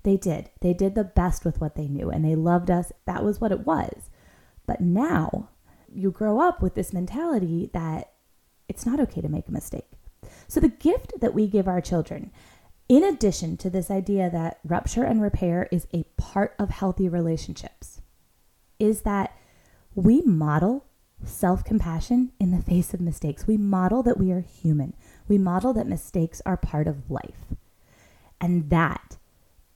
they 0.05 0.15
did. 0.15 0.49
They 0.61 0.73
did 0.73 0.95
the 0.95 1.03
best 1.03 1.43
with 1.43 1.59
what 1.59 1.75
they 1.75 1.87
knew 1.87 2.09
and 2.09 2.23
they 2.23 2.35
loved 2.35 2.71
us. 2.71 2.93
That 3.05 3.23
was 3.23 3.41
what 3.41 3.51
it 3.51 3.65
was. 3.65 4.09
But 4.65 4.79
now 4.79 5.49
you 5.93 6.11
grow 6.11 6.39
up 6.39 6.61
with 6.61 6.75
this 6.75 6.93
mentality 6.93 7.69
that 7.73 8.13
it's 8.69 8.85
not 8.85 8.99
okay 8.99 9.21
to 9.21 9.29
make 9.29 9.47
a 9.47 9.51
mistake. 9.51 9.87
So, 10.47 10.59
the 10.59 10.69
gift 10.69 11.19
that 11.19 11.33
we 11.33 11.47
give 11.47 11.67
our 11.67 11.81
children, 11.81 12.31
in 12.87 13.03
addition 13.03 13.57
to 13.57 13.69
this 13.69 13.91
idea 13.91 14.29
that 14.29 14.59
rupture 14.63 15.03
and 15.03 15.21
repair 15.21 15.67
is 15.71 15.87
a 15.93 16.03
part 16.17 16.55
of 16.57 16.69
healthy 16.69 17.09
relationships, 17.09 18.01
is 18.79 19.01
that 19.01 19.35
we 19.93 20.21
model 20.21 20.85
self 21.23 21.63
compassion 21.63 22.31
in 22.39 22.51
the 22.51 22.61
face 22.61 22.93
of 22.93 23.01
mistakes. 23.01 23.47
We 23.47 23.57
model 23.57 24.03
that 24.03 24.17
we 24.17 24.31
are 24.31 24.41
human, 24.41 24.93
we 25.27 25.37
model 25.37 25.73
that 25.73 25.87
mistakes 25.87 26.41
are 26.45 26.57
part 26.57 26.87
of 26.87 27.09
life. 27.09 27.53
And 28.41 28.69
that 28.69 29.17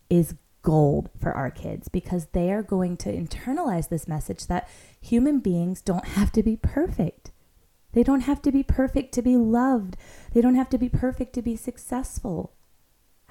is 0.10 0.36
gold 0.62 1.10
for 1.20 1.32
our 1.32 1.50
kids 1.50 1.88
because 1.88 2.28
they 2.28 2.52
are 2.52 2.64
going 2.64 2.98
to 2.98 3.16
internalize 3.16 3.90
this 3.90 4.08
message 4.08 4.48
that 4.48 4.70
human 5.00 5.40
beings 5.40 5.82
don't 5.82 6.06
have 6.10 6.32
to 6.34 6.44
be 6.44 6.56
perfect. 6.56 7.32
They 7.94 8.04
don't 8.04 8.22
have 8.22 8.42
to 8.44 8.52
be 8.52 8.64
perfect 8.64 9.14
to 9.14 9.22
be 9.22 9.38
loved. 9.38 9.96
They 10.34 10.42
don't 10.42 10.56
have 10.56 10.70
to 10.70 10.78
be 10.78 10.90
perfect 10.90 11.34
to 11.34 11.42
be 11.42 11.56
successful. 11.56 12.54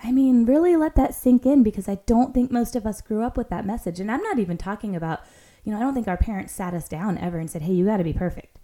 I 0.03 0.13
mean, 0.13 0.47
really 0.47 0.77
let 0.77 0.95
that 0.97 1.15
sink 1.15 1.45
in 1.45 1.63
because 1.63 1.89
I 1.89 1.97
don't 2.07 2.33
think 2.33 2.51
most 2.51 2.77
of 2.77 2.87
us 2.87 3.01
grew 3.01 3.23
up 3.23 3.37
with 3.37 3.51
that 3.51 3.67
message. 3.67 4.01
And 4.01 4.11
I'm 4.11 4.23
not 4.23 4.39
even 4.39 4.57
talking 4.57 4.95
about, 4.97 5.21
you 5.65 5.73
know, 5.73 5.79
I 5.79 5.83
don't 5.83 5.95
think 5.95 6.09
our 6.09 6.17
parents 6.17 6.53
sat 6.53 6.75
us 6.75 6.89
down 6.89 7.19
ever 7.19 7.39
and 7.39 7.51
said, 7.51 7.63
hey, 7.63 7.73
you 7.73 7.85
got 7.85 7.97
to 7.99 8.05
be 8.05 8.13
perfect. 8.13 8.59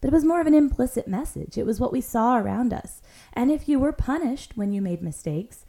But 0.00 0.08
it 0.08 0.12
was 0.12 0.24
more 0.24 0.40
of 0.40 0.46
an 0.46 0.54
implicit 0.54 1.08
message. 1.08 1.56
It 1.56 1.64
was 1.64 1.80
what 1.80 1.92
we 1.92 2.02
saw 2.02 2.36
around 2.36 2.74
us. 2.74 3.00
And 3.32 3.50
if 3.50 3.68
you 3.68 3.78
were 3.78 3.92
punished 3.92 4.52
when 4.54 4.72
you 4.72 4.82
made 4.82 5.02
mistakes, 5.02 5.64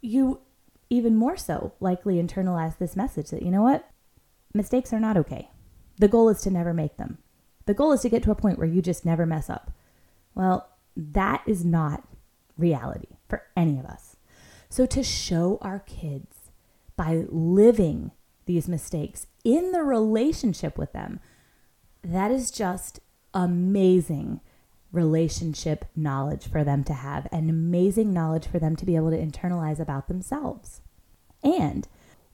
you 0.00 0.40
even 0.90 1.16
more 1.16 1.36
so 1.36 1.72
likely 1.80 2.16
internalize 2.16 2.78
this 2.78 2.96
message 2.96 3.30
that, 3.30 3.42
you 3.42 3.50
know 3.50 3.62
what? 3.62 3.88
Mistakes 4.54 4.92
are 4.92 5.00
not 5.00 5.16
okay. 5.16 5.50
The 5.98 6.08
goal 6.08 6.28
is 6.28 6.40
to 6.42 6.50
never 6.50 6.72
make 6.72 6.96
them. 6.96 7.18
The 7.66 7.74
goal 7.74 7.92
is 7.92 8.00
to 8.02 8.08
get 8.08 8.22
to 8.22 8.30
a 8.30 8.36
point 8.36 8.58
where 8.58 8.68
you 8.68 8.80
just 8.80 9.04
never 9.04 9.26
mess 9.26 9.50
up. 9.50 9.72
Well, 10.34 10.68
that 10.96 11.42
is 11.46 11.64
not 11.64 12.04
reality 12.56 13.16
for 13.28 13.42
any 13.56 13.78
of 13.78 13.84
us. 13.84 14.16
So, 14.70 14.86
to 14.86 15.02
show 15.02 15.58
our 15.60 15.80
kids 15.80 16.50
by 16.96 17.24
living 17.28 18.12
these 18.46 18.68
mistakes 18.68 19.26
in 19.44 19.72
the 19.72 19.82
relationship 19.82 20.78
with 20.78 20.92
them, 20.92 21.20
that 22.02 22.30
is 22.30 22.50
just 22.50 23.00
amazing 23.34 24.40
relationship 24.92 25.84
knowledge 25.94 26.48
for 26.48 26.64
them 26.64 26.82
to 26.84 26.94
have 26.94 27.28
and 27.30 27.50
amazing 27.50 28.12
knowledge 28.12 28.46
for 28.46 28.58
them 28.58 28.74
to 28.76 28.86
be 28.86 28.96
able 28.96 29.10
to 29.10 29.18
internalize 29.18 29.78
about 29.78 30.08
themselves. 30.08 30.80
And 31.42 31.86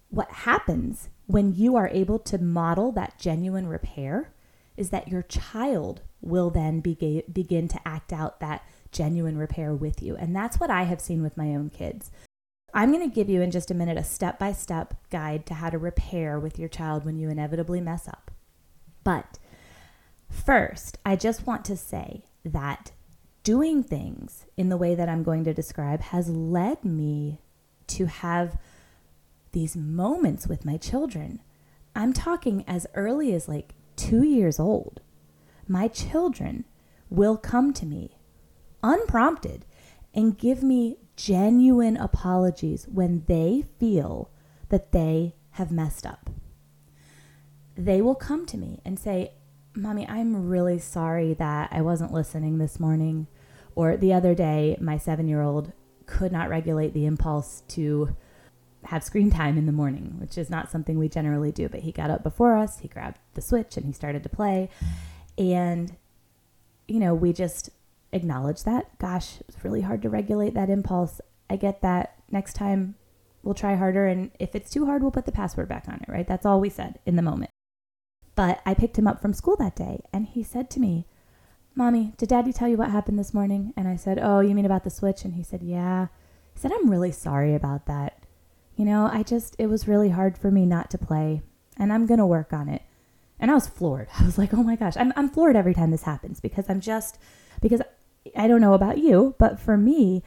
what 0.09 0.31
happens 0.31 1.09
when 1.27 1.55
you 1.55 1.77
are 1.77 1.89
able 1.89 2.19
to 2.21 2.39
model 2.39 2.93
that 2.93 3.19
genuine 3.19 3.67
repair 3.67 4.33
is 4.77 4.91
that 4.91 5.09
your 5.09 5.23
child 5.23 6.03
will 6.21 6.51
then 6.51 6.81
be- 6.81 7.25
begin 7.33 7.69
to 7.69 7.89
act 7.89 8.13
out 8.13 8.41
that 8.41 8.65
genuine 8.93 9.37
repair 9.37 9.75
with 9.75 10.03
you. 10.03 10.17
And 10.17 10.35
that's 10.35 10.59
what 10.59 10.71
I 10.71 10.85
have 10.85 11.01
seen 11.01 11.23
with 11.23 11.37
my 11.37 11.55
own 11.55 11.71
kids. 11.71 12.11
I'm 12.73 12.93
going 12.93 13.09
to 13.09 13.15
give 13.15 13.29
you 13.29 13.41
in 13.41 13.53
just 13.53 13.71
a 13.71 13.75
minute 13.75 13.97
a 13.97 14.05
step 14.05 14.39
by 14.39 14.53
step 14.53 14.95
guide 15.11 15.47
to 15.47 15.55
how 15.55 15.71
to 15.71 15.79
repair 15.79 16.41
with 16.41 16.59
your 16.59 16.69
child 16.69 17.05
when 17.05 17.19
you 17.19 17.29
inevitably 17.29 17.81
mess 17.81 18.09
up. 18.09 18.33
But 19.05 19.39
first, 20.29 20.99
I 21.05 21.15
just 21.15 21.47
want 21.47 21.65
to 21.67 21.77
say 21.77 22.25
that 22.45 22.93
doing 23.43 23.83
things 23.83 24.47
in 24.57 24.69
the 24.69 24.77
way 24.77 24.95
that 24.95 25.09
I'm 25.09 25.23
going 25.23 25.45
to 25.45 25.55
describe 25.55 26.01
has 26.01 26.29
led 26.29 26.85
me 26.85 27.41
to 27.89 28.07
have 28.07 28.59
these 29.53 29.77
moments 29.77 30.47
with 30.47 30.65
my 30.65 30.77
children. 30.77 31.41
I'm 31.95 32.13
talking 32.13 32.65
as 32.67 32.87
early 32.95 33.33
as 33.35 33.49
like 33.49 33.75
two 33.97 34.25
years 34.25 34.59
old. 34.59 35.01
My 35.69 35.89
children 35.89 36.65
will 37.11 37.37
come 37.37 37.73
to 37.75 37.87
me 37.87 38.19
unprompted 38.83 39.65
and 40.13 40.39
give 40.39 40.63
me 40.63 40.99
genuine 41.17 41.97
apologies 41.97 42.87
when 42.89 43.25
they 43.27 43.65
feel 43.79 44.31
that 44.69 44.93
they 44.93 45.35
have 45.53 45.71
messed 45.71 46.05
up. 46.05 46.31
They 47.77 48.01
will 48.01 48.15
come 48.15 48.47
to 48.47 48.57
me 48.57 48.81
and 48.85 48.99
say, 48.99 49.33
Mommy, 49.77 50.07
I'm 50.09 50.49
really 50.49 50.79
sorry 50.79 51.35
that 51.35 51.69
I 51.73 51.81
wasn't 51.81 52.13
listening 52.13 52.59
this 52.59 52.79
morning. 52.79 53.27
Or 53.75 53.97
the 53.97 54.13
other 54.13 54.35
day, 54.35 54.77
my 54.81 54.99
seven 54.99 55.27
year 55.27 55.43
old 55.43 55.73
could 56.07 56.31
not 56.31 56.49
regulate 56.49 56.95
the 56.95 57.07
impulse 57.07 57.63
to 57.69 58.15
have 58.85 59.03
screen 59.03 59.31
time 59.31 59.59
in 59.59 59.67
the 59.67 59.73
morning, 59.73 60.17
which 60.21 60.39
is 60.39 60.49
not 60.49 60.71
something 60.71 60.99
we 60.99 61.09
generally 61.09 61.51
do. 61.51 61.69
But 61.69 61.81
he 61.81 61.91
got 61.91 62.11
up 62.11 62.23
before 62.23 62.57
us, 62.57 62.79
he 62.81 62.89
grabbed 62.89 63.19
the 63.35 63.43
Switch, 63.43 63.77
and 63.77 63.87
he 63.87 63.93
started 63.93 64.23
to 64.23 64.29
play. 64.29 64.69
And, 65.37 65.97
you 66.87 67.01
know, 67.01 67.15
we 67.15 67.33
just 67.33 67.71
acknowledged 68.13 68.65
that. 68.67 68.97
Gosh, 68.99 69.41
it 69.41 69.47
was 69.47 69.65
really 69.65 69.81
hard 69.81 70.03
to 70.03 70.11
regulate 70.11 70.55
that 70.55 70.71
impulse. 70.71 71.21
I 71.51 71.57
get 71.57 71.83
that. 71.83 72.15
Next 72.31 72.55
time, 72.55 72.95
we'll 73.43 73.55
try 73.55 73.75
harder. 73.75 74.07
And 74.07 74.31
if 74.39 74.55
it's 74.55 74.71
too 74.71 74.87
hard, 74.87 75.03
we'll 75.03 75.11
put 75.11 75.27
the 75.27 75.33
password 75.33 75.69
back 75.69 75.87
on 75.89 75.97
it, 75.97 76.09
right? 76.09 76.27
That's 76.29 76.47
all 76.47 76.61
we 76.61 76.71
said 76.71 77.01
in 77.07 77.17
the 77.17 77.23
moment. 77.23 77.51
But 78.35 78.61
I 78.67 78.75
picked 78.75 78.99
him 78.99 79.07
up 79.07 79.23
from 79.23 79.33
school 79.33 79.57
that 79.57 79.77
day, 79.77 80.03
and 80.13 80.27
he 80.27 80.43
said 80.43 80.71
to 80.71 80.81
me, 80.81 81.07
Mommy, 81.75 82.13
did 82.17 82.29
Daddy 82.29 82.53
tell 82.53 82.69
you 82.69 82.77
what 82.77 82.91
happened 82.91 83.19
this 83.19 83.35
morning? 83.35 83.73
And 83.77 83.89
I 83.89 83.97
said, 83.97 84.19
Oh, 84.21 84.41
you 84.41 84.55
mean 84.55 84.65
about 84.65 84.85
the 84.85 84.91
Switch? 84.91 85.25
And 85.25 85.35
he 85.35 85.43
said, 85.43 85.63
Yeah. 85.63 86.09
He 86.53 86.61
said, 86.61 86.73
I'm 86.73 86.91
really 86.91 87.11
sorry 87.11 87.55
about 87.55 87.87
that. 87.87 88.23
You 88.77 88.85
know, 88.85 89.09
I 89.13 89.23
just, 89.23 89.57
it 89.59 89.67
was 89.67 89.89
really 89.89 90.11
hard 90.11 90.39
for 90.39 90.51
me 90.51 90.67
not 90.67 90.91
to 90.91 90.99
play, 90.99 91.43
and 91.77 91.93
I'm 91.93 92.07
going 92.07 92.19
to 92.19 92.27
work 92.27 92.53
on 92.53 92.69
it. 92.69 92.83
And 93.39 93.51
I 93.51 93.55
was 93.55 93.67
floored. 93.67 94.09
I 94.19 94.25
was 94.25 94.39
like, 94.39 94.55
oh 94.55 94.63
my 94.63 94.77
gosh, 94.77 94.97
I'm, 94.97 95.13
I'm 95.17 95.29
floored 95.29 95.57
every 95.57 95.75
time 95.75 95.91
this 95.91 96.03
happens 96.03 96.41
because 96.41 96.69
I'm 96.69 96.81
just, 96.81 97.19
because 97.61 97.83
I 98.37 98.47
don't 98.47 98.61
know 98.61 98.75
about 98.75 98.99
you, 98.99 99.35
but 99.39 99.59
for 99.59 99.77
me, 99.77 100.23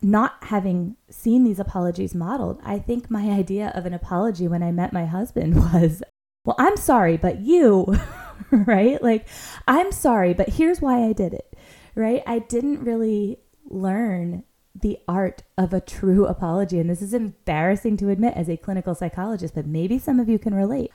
not 0.00 0.36
having 0.42 0.96
seen 1.10 1.42
these 1.42 1.58
apologies 1.58 2.14
modeled, 2.14 2.60
I 2.64 2.78
think 2.78 3.10
my 3.10 3.30
idea 3.30 3.72
of 3.74 3.86
an 3.86 3.94
apology 3.94 4.46
when 4.48 4.62
I 4.62 4.70
met 4.70 4.92
my 4.92 5.06
husband 5.06 5.56
was, 5.72 6.02
well, 6.48 6.56
I'm 6.58 6.78
sorry, 6.78 7.18
but 7.18 7.40
you, 7.40 7.94
right? 8.50 9.02
Like, 9.02 9.28
I'm 9.66 9.92
sorry, 9.92 10.32
but 10.32 10.48
here's 10.48 10.80
why 10.80 11.04
I 11.04 11.12
did 11.12 11.34
it, 11.34 11.54
right? 11.94 12.22
I 12.26 12.38
didn't 12.38 12.82
really 12.82 13.40
learn 13.66 14.44
the 14.74 14.98
art 15.06 15.42
of 15.58 15.74
a 15.74 15.80
true 15.82 16.24
apology. 16.34 16.78
And 16.78 16.88
this 16.88 17.02
is 17.02 17.12
embarrassing 17.12 17.98
to 17.98 18.08
admit 18.08 18.32
as 18.34 18.48
a 18.48 18.56
clinical 18.56 18.94
psychologist, 18.94 19.54
but 19.54 19.66
maybe 19.66 19.98
some 19.98 20.18
of 20.18 20.30
you 20.30 20.38
can 20.38 20.54
relate. 20.54 20.90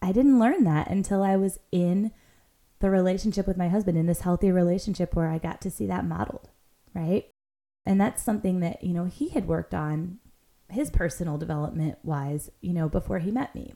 I 0.00 0.12
didn't 0.12 0.38
learn 0.38 0.64
that 0.64 0.88
until 0.88 1.22
I 1.22 1.36
was 1.36 1.58
in 1.70 2.10
the 2.78 2.88
relationship 2.88 3.46
with 3.46 3.58
my 3.58 3.68
husband, 3.68 3.98
in 3.98 4.06
this 4.06 4.22
healthy 4.22 4.50
relationship 4.50 5.14
where 5.14 5.28
I 5.28 5.36
got 5.36 5.60
to 5.60 5.70
see 5.70 5.84
that 5.88 6.06
modeled, 6.06 6.48
right? 6.94 7.28
And 7.84 8.00
that's 8.00 8.22
something 8.22 8.60
that, 8.60 8.82
you 8.82 8.94
know, 8.94 9.04
he 9.04 9.28
had 9.28 9.46
worked 9.46 9.74
on 9.74 10.20
his 10.70 10.88
personal 10.88 11.36
development 11.36 11.98
wise, 12.02 12.48
you 12.62 12.72
know, 12.72 12.88
before 12.88 13.18
he 13.18 13.30
met 13.30 13.54
me. 13.54 13.74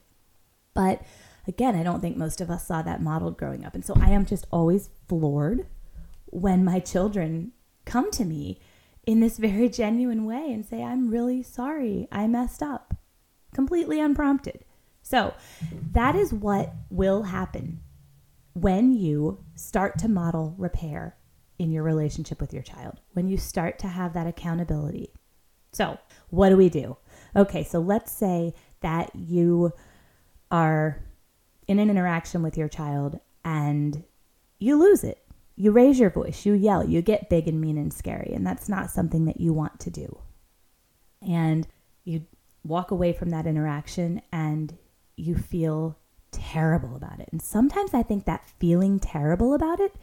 But 0.75 1.03
again, 1.47 1.75
I 1.75 1.83
don't 1.83 2.01
think 2.01 2.17
most 2.17 2.41
of 2.41 2.51
us 2.51 2.67
saw 2.67 2.83
that 2.83 3.03
modeled 3.03 3.37
growing 3.37 3.65
up. 3.65 3.75
And 3.75 3.85
so 3.85 3.95
I 3.97 4.11
am 4.11 4.25
just 4.25 4.47
always 4.51 4.91
floored 5.09 5.67
when 6.27 6.65
my 6.65 6.81
children 6.81 7.53
come 7.85 8.11
to 8.13 8.25
me 8.25 8.61
in 9.07 9.21
this 9.21 9.39
very 9.39 9.69
genuine 9.69 10.25
way 10.25 10.53
and 10.53 10.65
say, 10.65 10.83
I'm 10.83 11.11
really 11.11 11.43
sorry. 11.43 12.07
I 12.13 12.27
messed 12.27 12.63
up 12.63 12.95
completely 13.55 14.01
unprompted. 14.01 14.65
So 15.03 15.35
that 15.93 16.15
is 16.15 16.33
what 16.33 16.73
will 16.91 17.25
happen 17.25 17.81
when 18.55 18.93
you 18.93 19.45
start 19.55 19.99
to 19.99 20.09
model 20.09 20.55
repair 20.59 21.17
in 21.59 21.71
your 21.71 21.83
relationship 21.83 22.41
with 22.41 22.53
your 22.53 22.63
child, 22.63 23.01
when 23.13 23.29
you 23.29 23.37
start 23.37 23.79
to 23.81 23.89
have 23.89 24.15
that 24.15 24.27
accountability. 24.27 25.13
So, 25.73 25.99
what 26.31 26.49
do 26.49 26.57
we 26.57 26.69
do? 26.69 26.97
Okay, 27.37 27.65
so 27.65 27.79
let's 27.79 28.11
say 28.11 28.55
that 28.81 29.15
you 29.15 29.73
are 30.51 31.03
in 31.69 31.79
an 31.79 31.91
interaction 31.91 32.43
with 32.43 32.57
your 32.57 32.69
child 32.69 33.21
and 33.45 34.05
you 34.59 34.77
lose 34.77 35.05
it 35.05 35.25
you 35.61 35.73
raise 35.73 36.01
your 36.01 36.09
voice, 36.09 36.47
you 36.47 36.55
yell, 36.55 36.89
you 36.89 37.03
get 37.03 37.29
big 37.29 37.47
and 37.47 37.61
mean 37.61 37.77
and 37.77 37.93
scary, 37.93 38.33
and 38.35 38.47
that's 38.47 38.67
not 38.67 38.91
something 38.91 39.27
that 39.27 39.43
you 39.43 39.53
want 39.53 39.79
to 39.81 39.91
do. 39.91 40.19
And 41.21 41.69
you 42.05 42.25
walk 42.65 42.91
away 42.91 43.13
from 43.13 43.29
that 43.29 43.47
interaction 43.47 44.23
and 44.33 44.79
you 45.17 45.37
feel 45.37 45.99
terrible 46.31 46.97
about 46.97 47.21
it. 47.21 47.29
And 47.31 47.43
sometimes 47.43 47.93
I 47.93 48.03
think 48.03 48.25
that 48.25 48.49
feeling 48.59 48.99
terrible 48.99 49.53
about 49.53 49.81
it, 49.81 49.95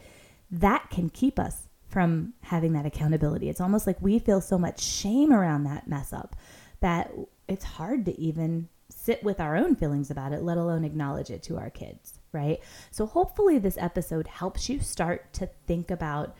that 0.48 0.90
can 0.90 1.10
keep 1.10 1.40
us 1.40 1.66
from 1.88 2.34
having 2.42 2.72
that 2.74 2.86
accountability. 2.86 3.48
It's 3.48 3.60
almost 3.60 3.84
like 3.84 4.00
we 4.00 4.20
feel 4.20 4.40
so 4.40 4.58
much 4.58 4.80
shame 4.80 5.32
around 5.32 5.64
that 5.64 5.88
mess 5.88 6.12
up 6.12 6.36
that 6.78 7.12
it's 7.48 7.64
hard 7.64 8.04
to 8.04 8.16
even 8.16 8.68
sit 9.08 9.24
with 9.24 9.40
our 9.40 9.56
own 9.56 9.74
feelings 9.74 10.10
about 10.10 10.34
it, 10.34 10.42
let 10.42 10.58
alone 10.58 10.84
acknowledge 10.84 11.30
it 11.30 11.42
to 11.42 11.56
our 11.56 11.70
kids, 11.70 12.20
right? 12.30 12.60
So 12.90 13.06
hopefully 13.06 13.58
this 13.58 13.78
episode 13.78 14.26
helps 14.26 14.68
you 14.68 14.80
start 14.80 15.32
to 15.32 15.48
think 15.66 15.90
about 15.90 16.36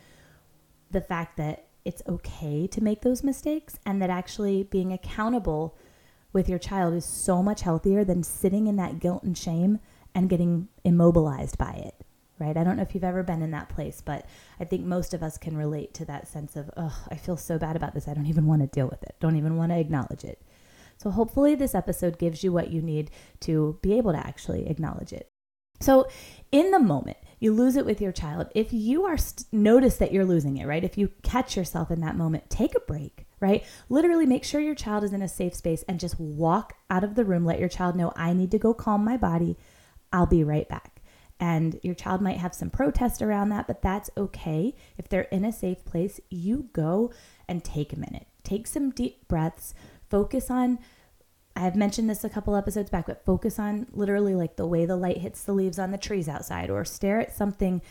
the 0.90 1.00
fact 1.00 1.38
that 1.38 1.68
it's 1.86 2.02
okay 2.06 2.66
to 2.66 2.84
make 2.84 3.00
those 3.00 3.24
mistakes 3.24 3.78
and 3.86 4.02
that 4.02 4.10
actually 4.10 4.64
being 4.64 4.92
accountable 4.92 5.78
with 6.34 6.46
your 6.46 6.58
child 6.58 6.92
is 6.92 7.06
so 7.06 7.42
much 7.42 7.62
healthier 7.62 8.04
than 8.04 8.22
sitting 8.22 8.66
in 8.66 8.76
that 8.76 8.98
guilt 8.98 9.22
and 9.22 9.38
shame 9.38 9.78
and 10.14 10.28
getting 10.28 10.68
immobilized 10.84 11.56
by 11.56 11.72
it 11.72 11.94
right? 12.40 12.56
I 12.56 12.62
don't 12.62 12.76
know 12.76 12.82
if 12.82 12.94
you've 12.94 13.02
ever 13.02 13.24
been 13.24 13.42
in 13.42 13.50
that 13.50 13.68
place, 13.68 14.00
but 14.00 14.24
I 14.60 14.64
think 14.64 14.84
most 14.84 15.12
of 15.12 15.24
us 15.24 15.38
can 15.38 15.56
relate 15.56 15.92
to 15.94 16.04
that 16.04 16.28
sense 16.28 16.54
of, 16.54 16.70
oh, 16.76 16.96
I 17.10 17.16
feel 17.16 17.36
so 17.36 17.58
bad 17.58 17.74
about 17.74 17.94
this. 17.94 18.06
I 18.06 18.14
don't 18.14 18.26
even 18.26 18.46
want 18.46 18.62
to 18.62 18.68
deal 18.68 18.86
with 18.86 19.02
it. 19.02 19.16
Don't 19.18 19.34
even 19.34 19.56
want 19.56 19.72
to 19.72 19.78
acknowledge 19.78 20.22
it. 20.22 20.40
So 20.98 21.10
hopefully 21.10 21.54
this 21.54 21.74
episode 21.74 22.18
gives 22.18 22.44
you 22.44 22.52
what 22.52 22.70
you 22.70 22.82
need 22.82 23.10
to 23.40 23.78
be 23.82 23.96
able 23.96 24.12
to 24.12 24.18
actually 24.18 24.68
acknowledge 24.68 25.12
it. 25.12 25.28
So 25.80 26.08
in 26.52 26.70
the 26.70 26.80
moment, 26.80 27.16
you 27.38 27.52
lose 27.52 27.76
it 27.76 27.86
with 27.86 28.00
your 28.00 28.12
child. 28.12 28.48
If 28.54 28.72
you 28.72 29.04
are 29.04 29.16
st- 29.16 29.46
notice 29.52 29.96
that 29.96 30.12
you're 30.12 30.24
losing 30.24 30.56
it, 30.56 30.66
right? 30.66 30.82
If 30.82 30.98
you 30.98 31.12
catch 31.22 31.56
yourself 31.56 31.90
in 31.90 32.00
that 32.00 32.16
moment, 32.16 32.50
take 32.50 32.74
a 32.74 32.80
break, 32.80 33.26
right? 33.38 33.64
Literally 33.88 34.26
make 34.26 34.42
sure 34.42 34.60
your 34.60 34.74
child 34.74 35.04
is 35.04 35.12
in 35.12 35.22
a 35.22 35.28
safe 35.28 35.54
space 35.54 35.84
and 35.84 36.00
just 36.00 36.18
walk 36.18 36.74
out 36.90 37.04
of 37.04 37.14
the 37.14 37.24
room. 37.24 37.44
Let 37.44 37.60
your 37.60 37.68
child 37.68 37.94
know 37.94 38.12
I 38.16 38.32
need 38.32 38.50
to 38.50 38.58
go 38.58 38.74
calm 38.74 39.04
my 39.04 39.16
body. 39.16 39.56
I'll 40.12 40.26
be 40.26 40.42
right 40.42 40.68
back 40.68 40.98
and 41.40 41.78
your 41.82 41.94
child 41.94 42.20
might 42.20 42.38
have 42.38 42.54
some 42.54 42.70
protest 42.70 43.22
around 43.22 43.50
that, 43.50 43.66
but 43.66 43.82
that's 43.82 44.10
okay. 44.16 44.74
If 44.96 45.08
they're 45.08 45.22
in 45.22 45.44
a 45.44 45.52
safe 45.52 45.84
place, 45.84 46.20
you 46.30 46.68
go 46.72 47.12
and 47.46 47.62
take 47.62 47.92
a 47.92 47.98
minute. 47.98 48.26
Take 48.42 48.66
some 48.66 48.90
deep 48.90 49.28
breaths. 49.28 49.74
Focus 50.08 50.50
on 50.50 50.78
I've 51.56 51.74
mentioned 51.74 52.08
this 52.08 52.22
a 52.22 52.28
couple 52.28 52.54
episodes 52.54 52.88
back, 52.88 53.06
but 53.06 53.24
focus 53.24 53.58
on 53.58 53.88
literally 53.90 54.36
like 54.36 54.54
the 54.54 54.66
way 54.66 54.86
the 54.86 54.94
light 54.94 55.18
hits 55.18 55.42
the 55.42 55.52
leaves 55.52 55.78
on 55.78 55.90
the 55.90 55.98
trees 55.98 56.28
outside 56.28 56.70
or 56.70 56.84
stare 56.84 57.18
at 57.18 57.34
something, 57.34 57.82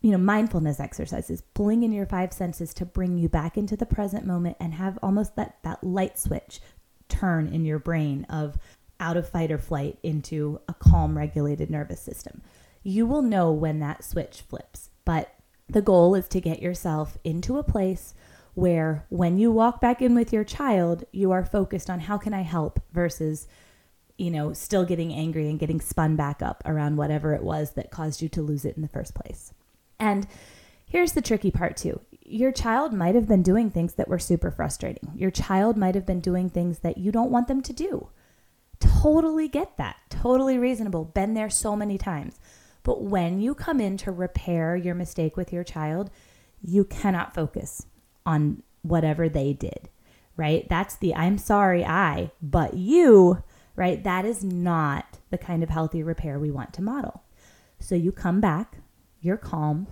you 0.00 0.10
know, 0.10 0.18
mindfulness 0.18 0.80
exercises, 0.80 1.42
pulling 1.54 1.84
in 1.84 1.92
your 1.92 2.06
five 2.06 2.32
senses 2.32 2.74
to 2.74 2.84
bring 2.84 3.16
you 3.16 3.28
back 3.28 3.56
into 3.56 3.76
the 3.76 3.86
present 3.86 4.26
moment 4.26 4.56
and 4.58 4.74
have 4.74 4.98
almost 5.00 5.36
that 5.36 5.58
that 5.62 5.84
light 5.84 6.18
switch 6.18 6.60
turn 7.08 7.46
in 7.46 7.64
your 7.64 7.78
brain 7.78 8.26
of 8.28 8.58
out 8.98 9.16
of 9.16 9.28
fight 9.28 9.52
or 9.52 9.58
flight 9.58 9.96
into 10.02 10.60
a 10.66 10.74
calm 10.74 11.16
regulated 11.16 11.70
nervous 11.70 12.00
system 12.00 12.42
you 12.82 13.06
will 13.06 13.22
know 13.22 13.52
when 13.52 13.80
that 13.80 14.04
switch 14.04 14.40
flips. 14.40 14.90
But 15.04 15.34
the 15.68 15.82
goal 15.82 16.14
is 16.14 16.28
to 16.28 16.40
get 16.40 16.62
yourself 16.62 17.18
into 17.24 17.58
a 17.58 17.62
place 17.62 18.14
where 18.58 19.06
when 19.08 19.38
you 19.38 19.52
walk 19.52 19.80
back 19.80 20.02
in 20.02 20.16
with 20.16 20.32
your 20.32 20.42
child, 20.42 21.04
you 21.12 21.30
are 21.30 21.44
focused 21.44 21.88
on 21.88 22.00
how 22.00 22.18
can 22.18 22.34
I 22.34 22.40
help 22.40 22.80
versus, 22.92 23.46
you 24.16 24.32
know, 24.32 24.52
still 24.52 24.84
getting 24.84 25.12
angry 25.12 25.48
and 25.48 25.60
getting 25.60 25.80
spun 25.80 26.16
back 26.16 26.42
up 26.42 26.60
around 26.66 26.96
whatever 26.96 27.34
it 27.34 27.44
was 27.44 27.74
that 27.74 27.92
caused 27.92 28.20
you 28.20 28.28
to 28.30 28.42
lose 28.42 28.64
it 28.64 28.74
in 28.74 28.82
the 28.82 28.88
first 28.88 29.14
place. 29.14 29.52
And 30.00 30.26
here's 30.84 31.12
the 31.12 31.22
tricky 31.22 31.52
part 31.52 31.76
too. 31.76 32.00
Your 32.24 32.50
child 32.50 32.92
might 32.92 33.14
have 33.14 33.28
been 33.28 33.44
doing 33.44 33.70
things 33.70 33.94
that 33.94 34.08
were 34.08 34.18
super 34.18 34.50
frustrating. 34.50 35.12
Your 35.14 35.30
child 35.30 35.76
might 35.76 35.94
have 35.94 36.04
been 36.04 36.20
doing 36.20 36.50
things 36.50 36.80
that 36.80 36.98
you 36.98 37.12
don't 37.12 37.30
want 37.30 37.46
them 37.46 37.62
to 37.62 37.72
do. 37.72 38.08
Totally 38.80 39.46
get 39.46 39.76
that. 39.76 39.98
Totally 40.10 40.58
reasonable. 40.58 41.04
Been 41.04 41.34
there 41.34 41.48
so 41.48 41.76
many 41.76 41.96
times. 41.96 42.40
But 42.82 43.04
when 43.04 43.40
you 43.40 43.54
come 43.54 43.80
in 43.80 43.96
to 43.98 44.10
repair 44.10 44.74
your 44.74 44.96
mistake 44.96 45.36
with 45.36 45.52
your 45.52 45.62
child, 45.62 46.10
you 46.60 46.84
cannot 46.84 47.36
focus 47.36 47.86
on 48.24 48.62
whatever 48.82 49.28
they 49.28 49.52
did, 49.52 49.88
right? 50.36 50.68
That's 50.68 50.96
the 50.96 51.14
I'm 51.14 51.38
sorry, 51.38 51.84
I, 51.84 52.30
but 52.40 52.74
you, 52.74 53.42
right? 53.76 54.02
That 54.02 54.24
is 54.24 54.42
not 54.44 55.18
the 55.30 55.38
kind 55.38 55.62
of 55.62 55.70
healthy 55.70 56.02
repair 56.02 56.38
we 56.38 56.50
want 56.50 56.72
to 56.74 56.82
model. 56.82 57.22
So 57.78 57.94
you 57.94 58.12
come 58.12 58.40
back, 58.40 58.78
you're 59.20 59.36
calm, 59.36 59.86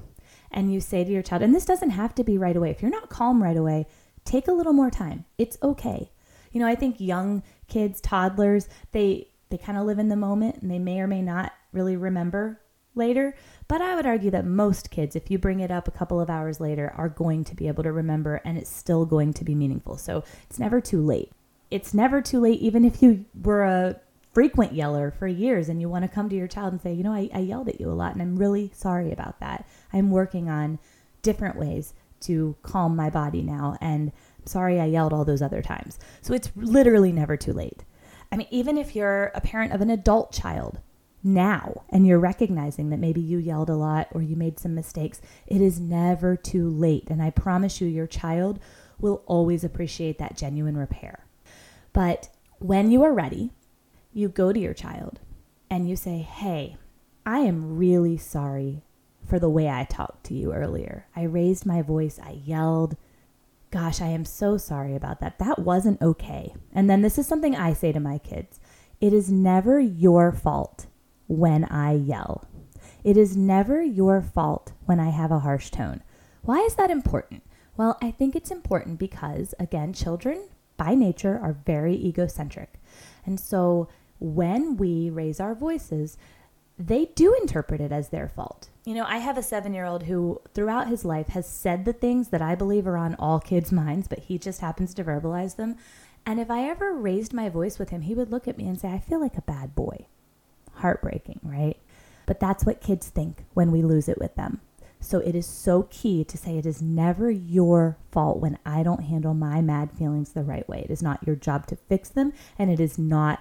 and 0.50 0.72
you 0.72 0.81
say 0.81 1.05
to 1.05 1.11
your 1.11 1.22
child, 1.22 1.42
and 1.42 1.55
this 1.55 1.64
doesn't 1.64 1.90
have 1.90 2.14
to 2.16 2.24
be 2.24 2.38
right 2.38 2.57
away. 2.57 2.70
If 2.70 2.83
you're 2.83 2.90
not 2.90 3.11
calm 3.11 3.42
right 3.42 3.57
away, 3.57 3.87
take 4.24 4.48
a 4.48 4.53
little 4.53 4.72
more 4.72 4.90
time. 4.90 5.24
It's 5.38 5.57
okay. 5.62 6.11
You 6.53 6.61
know, 6.61 6.66
I 6.66 6.74
think 6.74 7.00
young 7.00 7.42
kids, 7.68 8.00
toddlers, 8.00 8.68
they 8.92 9.29
they 9.48 9.59
kind 9.59 9.79
of 9.79 9.87
live 9.87 9.98
in 9.98 10.09
the 10.09 10.16
moment 10.16 10.57
and 10.61 10.70
they 10.70 10.79
may 10.79 11.00
or 11.00 11.07
may 11.07 11.22
not 11.22 11.53
really 11.72 11.96
remember 11.96 12.61
later. 12.96 13.37
But 13.68 13.81
I 13.81 13.96
would 13.96 14.07
argue 14.07 14.31
that 14.31 14.44
most 14.44 14.90
kids, 14.90 15.16
if 15.16 15.31
you 15.31 15.38
bring 15.38 15.61
it 15.61 15.70
up 15.70 15.88
a 15.88 15.92
couple 15.92 16.20
of 16.20 16.31
hours 16.31 16.61
later, 16.61 16.92
are 16.96 17.09
going 17.09 17.44
to 17.44 17.55
be 17.55 17.66
able 17.68 17.83
to 17.83 17.92
remember 17.92 18.40
and 18.44 18.57
it's 18.57 18.70
still 18.70 19.05
going 19.05 19.33
to 19.35 19.44
be 19.44 19.55
meaningful. 19.55 19.96
So 19.96 20.22
it's 20.48 20.59
never 20.59 20.81
too 20.81 21.02
late. 21.05 21.33
It's 21.70 21.92
never 21.92 22.22
too 22.22 22.38
late, 22.38 22.61
even 22.61 22.85
if 22.85 23.02
you 23.02 23.24
were 23.42 23.64
a 23.64 24.00
frequent 24.33 24.74
yeller 24.74 25.11
for 25.11 25.26
years 25.26 25.68
and 25.68 25.81
you 25.81 25.88
want 25.88 26.05
to 26.05 26.09
come 26.09 26.29
to 26.29 26.37
your 26.37 26.46
child 26.46 26.72
and 26.72 26.81
say, 26.81 26.92
you 26.92 27.02
know, 27.02 27.12
I, 27.12 27.29
I 27.35 27.40
yelled 27.40 27.68
at 27.68 27.81
you 27.81 27.90
a 27.90 27.92
lot 27.92 28.12
and 28.12 28.22
I'm 28.22 28.37
really 28.37 28.70
sorry 28.74 29.11
about 29.11 29.40
that. 29.40 29.66
I'm 29.92 30.11
working 30.11 30.48
on 30.48 30.79
different 31.22 31.57
ways 31.57 31.94
to 32.20 32.55
calm 32.62 32.94
my 32.94 33.11
body 33.11 33.42
now. 33.42 33.76
And 33.81 34.12
I'm 34.38 34.46
sorry 34.46 34.79
I 34.79 34.85
yelled 34.85 35.12
all 35.12 35.24
those 35.24 35.42
other 35.42 35.62
times. 35.62 35.98
So 36.20 36.35
it's 36.35 36.52
literally 36.55 37.12
never 37.12 37.37
too 37.37 37.52
late. 37.52 37.83
I 38.31 38.37
mean, 38.37 38.48
even 38.50 38.79
if 38.79 38.94
you're 38.94 39.33
a 39.35 39.40
parent 39.40 39.72
of 39.72 39.81
an 39.81 39.90
adult 39.90 40.33
child, 40.33 40.81
now 41.22 41.85
and 41.90 42.07
you're 42.07 42.18
recognizing 42.18 42.90
that 42.90 42.98
maybe 42.98 43.20
you 43.20 43.38
yelled 43.38 43.70
a 43.70 43.76
lot 43.76 44.09
or 44.12 44.22
you 44.22 44.37
made 44.37 44.59
some 44.59 44.74
mistakes, 44.74 45.20
it 45.46 45.61
is 45.61 45.81
never 45.81 46.37
too 46.37 46.68
late. 46.68 47.09
And 47.09 47.22
I 47.22 47.31
promise 47.31 47.81
you, 47.81 47.88
your 47.88 48.07
child 48.07 48.61
will 48.98 49.22
always 49.26 49.64
appreciate 49.64 50.18
that 50.18 50.37
genuine 50.37 50.76
repair. 50.76 51.26
But 51.92 52.29
when 52.59 52.90
you 52.90 53.02
are 53.02 53.12
ready, 53.12 53.52
you 54.12 54.29
go 54.29 54.52
to 54.52 54.61
your 54.61 54.74
child 54.74 55.20
and 55.70 55.88
you 55.88 55.96
say, 55.96 56.18
Hey, 56.18 56.76
I 57.24 57.40
am 57.40 57.76
really 57.76 58.16
sorry 58.16 58.83
for 59.26 59.38
the 59.38 59.50
way 59.50 59.68
I 59.68 59.85
talked 59.85 60.24
to 60.26 60.35
you 60.35 60.52
earlier. 60.52 61.07
I 61.16 61.24
raised 61.24 61.66
my 61.66 61.83
voice, 61.83 62.20
I 62.22 62.40
yelled. 62.44 62.96
Gosh, 63.72 64.00
I 64.00 64.07
am 64.07 64.24
so 64.24 64.57
sorry 64.57 64.94
about 64.94 65.20
that. 65.20 65.38
That 65.38 65.59
wasn't 65.59 66.00
okay. 66.00 66.55
And 66.72 66.88
then 66.88 67.02
this 67.02 67.18
is 67.18 67.26
something 67.26 67.57
I 67.57 67.72
say 67.72 67.92
to 67.92 68.00
my 68.00 68.18
kids 68.18 68.61
it 69.00 69.12
is 69.12 69.31
never 69.31 69.79
your 69.79 70.33
fault 70.33 70.87
when 71.26 71.64
I 71.64 71.94
yell. 71.94 72.46
It 73.04 73.16
is 73.16 73.36
never 73.36 73.82
your 73.82 74.20
fault 74.20 74.72
when 74.84 74.98
I 75.00 75.10
have 75.10 75.30
a 75.30 75.40
harsh 75.40 75.70
tone. 75.70 76.02
Why 76.42 76.58
is 76.60 76.74
that 76.76 76.90
important? 76.90 77.42
Well, 77.76 77.98
I 78.02 78.10
think 78.10 78.34
it's 78.34 78.50
important 78.50 78.98
because, 78.98 79.54
again, 79.58 79.92
children 79.92 80.48
by 80.76 80.94
nature 80.94 81.38
are 81.42 81.52
very 81.52 81.94
egocentric. 81.94 82.74
And 83.24 83.38
so 83.38 83.88
when 84.18 84.76
we 84.76 85.10
raise 85.10 85.40
our 85.40 85.54
voices, 85.54 86.16
they 86.78 87.06
do 87.14 87.34
interpret 87.34 87.80
it 87.80 87.92
as 87.92 88.08
their 88.08 88.28
fault. 88.28 88.68
You 88.84 88.94
know, 88.94 89.04
I 89.06 89.18
have 89.18 89.38
a 89.38 89.42
seven 89.42 89.74
year 89.74 89.84
old 89.84 90.04
who, 90.04 90.40
throughout 90.54 90.88
his 90.88 91.04
life, 91.04 91.28
has 91.28 91.46
said 91.46 91.84
the 91.84 91.92
things 91.92 92.28
that 92.28 92.42
I 92.42 92.54
believe 92.54 92.86
are 92.86 92.96
on 92.96 93.14
all 93.16 93.40
kids' 93.40 93.72
minds, 93.72 94.08
but 94.08 94.20
he 94.20 94.38
just 94.38 94.60
happens 94.60 94.94
to 94.94 95.04
verbalize 95.04 95.56
them. 95.56 95.76
And 96.24 96.40
if 96.40 96.50
I 96.50 96.68
ever 96.68 96.92
raised 96.92 97.32
my 97.32 97.48
voice 97.48 97.78
with 97.78 97.90
him, 97.90 98.02
he 98.02 98.14
would 98.14 98.30
look 98.30 98.48
at 98.48 98.58
me 98.58 98.66
and 98.66 98.80
say, 98.80 98.88
I 98.88 98.98
feel 98.98 99.20
like 99.20 99.36
a 99.36 99.42
bad 99.42 99.74
boy 99.74 100.06
heartbreaking, 100.76 101.40
right? 101.42 101.76
But 102.26 102.40
that's 102.40 102.64
what 102.64 102.80
kids 102.80 103.08
think 103.08 103.44
when 103.54 103.70
we 103.70 103.82
lose 103.82 104.08
it 104.08 104.18
with 104.18 104.34
them. 104.34 104.60
So 105.00 105.18
it 105.18 105.34
is 105.34 105.46
so 105.46 105.84
key 105.84 106.24
to 106.24 106.36
say 106.36 106.58
it 106.58 106.66
is 106.66 106.82
never 106.82 107.30
your 107.30 107.96
fault 108.10 108.38
when 108.38 108.58
I 108.64 108.82
don't 108.82 109.04
handle 109.04 109.34
my 109.34 109.60
mad 109.60 109.92
feelings 109.92 110.32
the 110.32 110.42
right 110.42 110.68
way. 110.68 110.80
It 110.80 110.90
is 110.90 111.02
not 111.02 111.24
your 111.26 111.36
job 111.36 111.66
to 111.68 111.76
fix 111.76 112.08
them, 112.08 112.32
and 112.58 112.70
it 112.70 112.80
is 112.80 112.98
not 112.98 113.40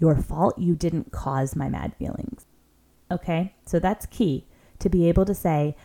your 0.00 0.16
fault. 0.16 0.58
You 0.58 0.74
didn't 0.74 1.12
cause 1.12 1.54
my 1.54 1.68
mad 1.68 1.94
feelings. 1.96 2.46
Okay? 3.10 3.54
So 3.64 3.78
that's 3.78 4.06
key 4.06 4.46
to 4.80 4.88
be 4.88 5.08
able 5.08 5.24
to 5.26 5.34
say, 5.34 5.76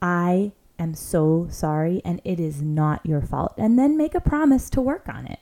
I 0.00 0.52
am 0.78 0.94
so 0.94 1.48
sorry, 1.50 2.00
and 2.04 2.20
it 2.24 2.38
is 2.38 2.62
not 2.62 3.04
your 3.04 3.22
fault. 3.22 3.54
And 3.58 3.78
then 3.78 3.96
make 3.96 4.14
a 4.14 4.20
promise 4.20 4.70
to 4.70 4.80
work 4.80 5.08
on 5.08 5.26
it. 5.26 5.40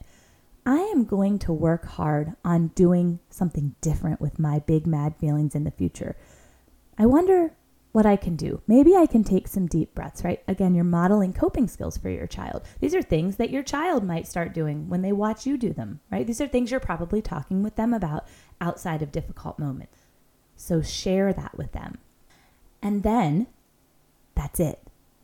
I 0.70 0.82
am 0.82 1.04
going 1.04 1.40
to 1.40 1.52
work 1.52 1.84
hard 1.84 2.36
on 2.44 2.68
doing 2.76 3.18
something 3.28 3.74
different 3.80 4.20
with 4.20 4.38
my 4.38 4.60
big 4.60 4.86
mad 4.86 5.16
feelings 5.16 5.56
in 5.56 5.64
the 5.64 5.72
future. 5.72 6.14
I 6.96 7.06
wonder 7.06 7.54
what 7.90 8.06
I 8.06 8.14
can 8.14 8.36
do. 8.36 8.62
Maybe 8.68 8.94
I 8.94 9.06
can 9.06 9.24
take 9.24 9.48
some 9.48 9.66
deep 9.66 9.96
breaths, 9.96 10.22
right? 10.22 10.40
Again, 10.46 10.76
you're 10.76 10.84
modeling 10.84 11.32
coping 11.32 11.66
skills 11.66 11.98
for 11.98 12.08
your 12.08 12.28
child. 12.28 12.62
These 12.78 12.94
are 12.94 13.02
things 13.02 13.34
that 13.34 13.50
your 13.50 13.64
child 13.64 14.04
might 14.04 14.28
start 14.28 14.54
doing 14.54 14.88
when 14.88 15.02
they 15.02 15.10
watch 15.10 15.44
you 15.44 15.58
do 15.58 15.72
them, 15.72 15.98
right? 16.08 16.24
These 16.24 16.40
are 16.40 16.46
things 16.46 16.70
you're 16.70 16.78
probably 16.78 17.20
talking 17.20 17.64
with 17.64 17.74
them 17.74 17.92
about 17.92 18.28
outside 18.60 19.02
of 19.02 19.10
difficult 19.10 19.58
moments. 19.58 19.98
So 20.54 20.82
share 20.82 21.32
that 21.32 21.58
with 21.58 21.72
them. 21.72 21.98
And 22.80 23.02
then 23.02 23.48
that's 24.36 24.60
it. 24.60 24.80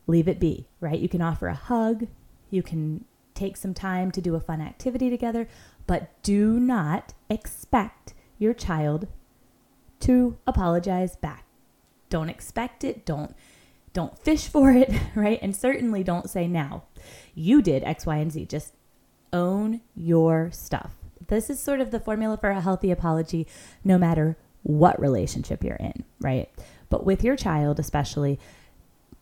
Leave 0.09 0.27
it 0.27 0.41
be, 0.41 0.67
right? 0.81 0.99
You 0.99 1.09
can 1.09 1.23
offer 1.23 1.47
a 1.47 1.55
hug. 1.55 2.09
You 2.51 2.65
can 2.65 3.05
take 3.37 3.57
some 3.57 3.75
time 3.75 4.11
to 4.13 4.21
do 4.21 4.35
a 4.35 4.41
fun 4.41 4.61
activity 4.61 5.11
together, 5.11 5.49
but 5.87 6.23
do 6.23 6.59
not 6.59 7.15
expect 7.29 8.15
your 8.39 8.55
child 8.55 9.07
to 10.01 10.37
apologize 10.47 11.17
back. 11.17 11.45
Don't 12.11 12.29
expect 12.29 12.85
it. 12.85 13.05
Don't 13.05 13.35
Don't 13.93 14.19
fish 14.19 14.49
for 14.49 14.71
it, 14.73 14.93
right? 15.15 15.39
And 15.41 15.57
certainly 15.57 16.03
don't 16.03 16.29
say 16.29 16.47
now, 16.47 16.85
you 17.35 17.63
did 17.63 17.83
X, 17.85 18.07
Y, 18.07 18.17
and 18.17 18.33
Z. 18.33 18.47
Just 18.47 18.75
own 19.33 19.81
your 19.95 20.51
stuff. 20.51 20.93
This 21.29 21.51
is 21.51 21.61
sort 21.61 21.81
of 21.81 21.91
the 21.91 22.01
formula 22.01 22.37
for 22.37 22.51
a 22.51 22.61
healthy 22.61 22.91
apology, 22.91 23.47
no 23.83 23.99
matter 23.99 24.37
what 24.63 25.01
relationship 25.01 25.65
you're 25.65 25.77
in, 25.77 26.05
right? 26.21 26.51
But 26.89 27.05
with 27.05 27.25
your 27.25 27.37
child, 27.37 27.79
especially, 27.81 28.39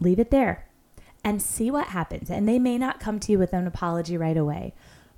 leave 0.00 0.18
it 0.18 0.31
there 0.31 0.66
and 1.25 1.41
see 1.43 1.71
what 1.71 1.89
happens. 1.89 2.31
And 2.31 2.47
they 2.47 2.59
may 2.59 2.79
not 2.79 3.01
come 3.01 3.19
to 3.21 3.33
you 3.33 3.39
with 3.39 3.53
an 3.53 3.67
apology 3.67 4.17
right 4.17 4.37
away. 4.37 4.75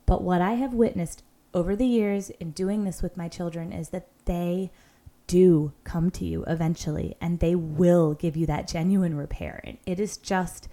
But 0.06 0.22
what 0.22 0.40
I 0.40 0.52
have 0.52 0.72
witnessed 0.72 1.24
over 1.52 1.74
the 1.74 1.86
years 1.86 2.30
in 2.30 2.52
doing 2.52 2.84
this 2.84 3.02
with 3.02 3.16
my 3.16 3.28
children 3.28 3.72
is 3.72 3.88
that 3.88 4.08
they 4.24 4.70
do 5.26 5.72
come 5.82 6.10
to 6.12 6.24
you 6.24 6.44
eventually 6.44 7.16
and 7.20 7.40
they 7.40 7.54
will 7.54 8.14
give 8.14 8.36
you 8.36 8.46
that 8.46 8.68
genuine 8.68 9.16
repair. 9.16 9.60
And 9.64 9.78
it 9.84 9.98
is 9.98 10.16
just 10.16 10.68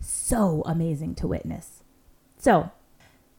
so 0.00 0.62
amazing 0.64 1.14
to 1.16 1.28
witness. 1.28 1.82
So, 2.38 2.70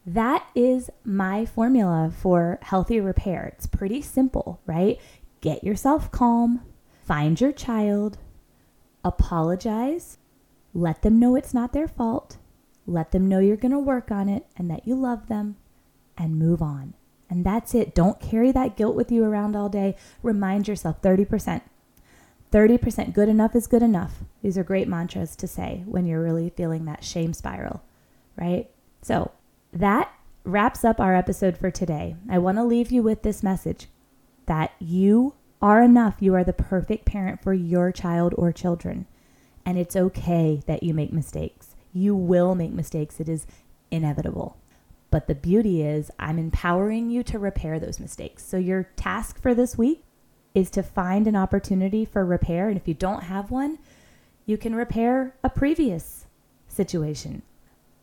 that 0.06 0.46
is 0.54 0.88
my 1.04 1.44
formula 1.44 2.10
for 2.14 2.58
healthy 2.62 3.00
repair. 3.00 3.52
It's 3.54 3.66
pretty 3.66 4.00
simple, 4.00 4.60
right? 4.66 4.98
Get 5.40 5.62
yourself 5.62 6.10
calm, 6.10 6.62
find 7.04 7.38
your 7.38 7.52
child, 7.52 8.18
apologize, 9.04 10.18
let 10.74 11.02
them 11.02 11.18
know 11.18 11.36
it's 11.36 11.54
not 11.54 11.72
their 11.72 11.88
fault, 11.88 12.36
let 12.86 13.12
them 13.12 13.28
know 13.28 13.38
you're 13.38 13.56
going 13.56 13.72
to 13.72 13.78
work 13.78 14.10
on 14.10 14.28
it 14.28 14.46
and 14.56 14.70
that 14.70 14.86
you 14.86 14.94
love 14.94 15.28
them, 15.28 15.56
and 16.16 16.38
move 16.38 16.60
on. 16.60 16.94
And 17.30 17.46
that's 17.46 17.74
it. 17.74 17.94
Don't 17.94 18.20
carry 18.20 18.52
that 18.52 18.76
guilt 18.76 18.96
with 18.96 19.10
you 19.12 19.24
around 19.24 19.56
all 19.56 19.68
day. 19.68 19.96
Remind 20.22 20.68
yourself 20.68 21.00
30%. 21.00 21.62
30% 22.52 23.14
good 23.14 23.28
enough 23.28 23.54
is 23.54 23.68
good 23.68 23.82
enough. 23.82 24.24
These 24.42 24.58
are 24.58 24.64
great 24.64 24.88
mantras 24.88 25.36
to 25.36 25.46
say 25.46 25.84
when 25.86 26.06
you're 26.06 26.22
really 26.22 26.50
feeling 26.50 26.84
that 26.86 27.04
shame 27.04 27.32
spiral, 27.32 27.82
right? 28.36 28.68
So 29.02 29.30
that 29.72 30.12
wraps 30.44 30.84
up 30.84 30.98
our 30.98 31.14
episode 31.14 31.56
for 31.56 31.70
today. 31.70 32.16
I 32.28 32.38
want 32.38 32.58
to 32.58 32.64
leave 32.64 32.90
you 32.90 33.02
with 33.02 33.22
this 33.22 33.42
message 33.42 33.86
that 34.46 34.72
you 34.80 35.34
are 35.62 35.80
enough. 35.80 36.16
You 36.18 36.34
are 36.34 36.44
the 36.44 36.52
perfect 36.52 37.04
parent 37.04 37.40
for 37.40 37.54
your 37.54 37.92
child 37.92 38.34
or 38.36 38.50
children. 38.50 39.06
And 39.64 39.78
it's 39.78 39.96
okay 39.96 40.62
that 40.66 40.82
you 40.82 40.94
make 40.94 41.12
mistakes. 41.12 41.76
You 41.92 42.14
will 42.14 42.54
make 42.54 42.72
mistakes, 42.72 43.20
it 43.20 43.28
is 43.28 43.46
inevitable. 43.90 44.56
But 45.10 45.26
the 45.26 45.34
beauty 45.34 45.82
is, 45.82 46.10
I'm 46.18 46.38
empowering 46.38 47.10
you 47.10 47.22
to 47.24 47.38
repair 47.38 47.80
those 47.80 47.98
mistakes. 47.98 48.46
So, 48.46 48.56
your 48.56 48.84
task 48.94 49.40
for 49.40 49.54
this 49.54 49.76
week 49.76 50.04
is 50.54 50.70
to 50.70 50.82
find 50.82 51.26
an 51.26 51.36
opportunity 51.36 52.04
for 52.04 52.24
repair. 52.24 52.68
And 52.68 52.76
if 52.76 52.86
you 52.86 52.94
don't 52.94 53.24
have 53.24 53.50
one, 53.50 53.78
you 54.46 54.56
can 54.56 54.74
repair 54.74 55.34
a 55.42 55.50
previous 55.50 56.26
situation. 56.68 57.42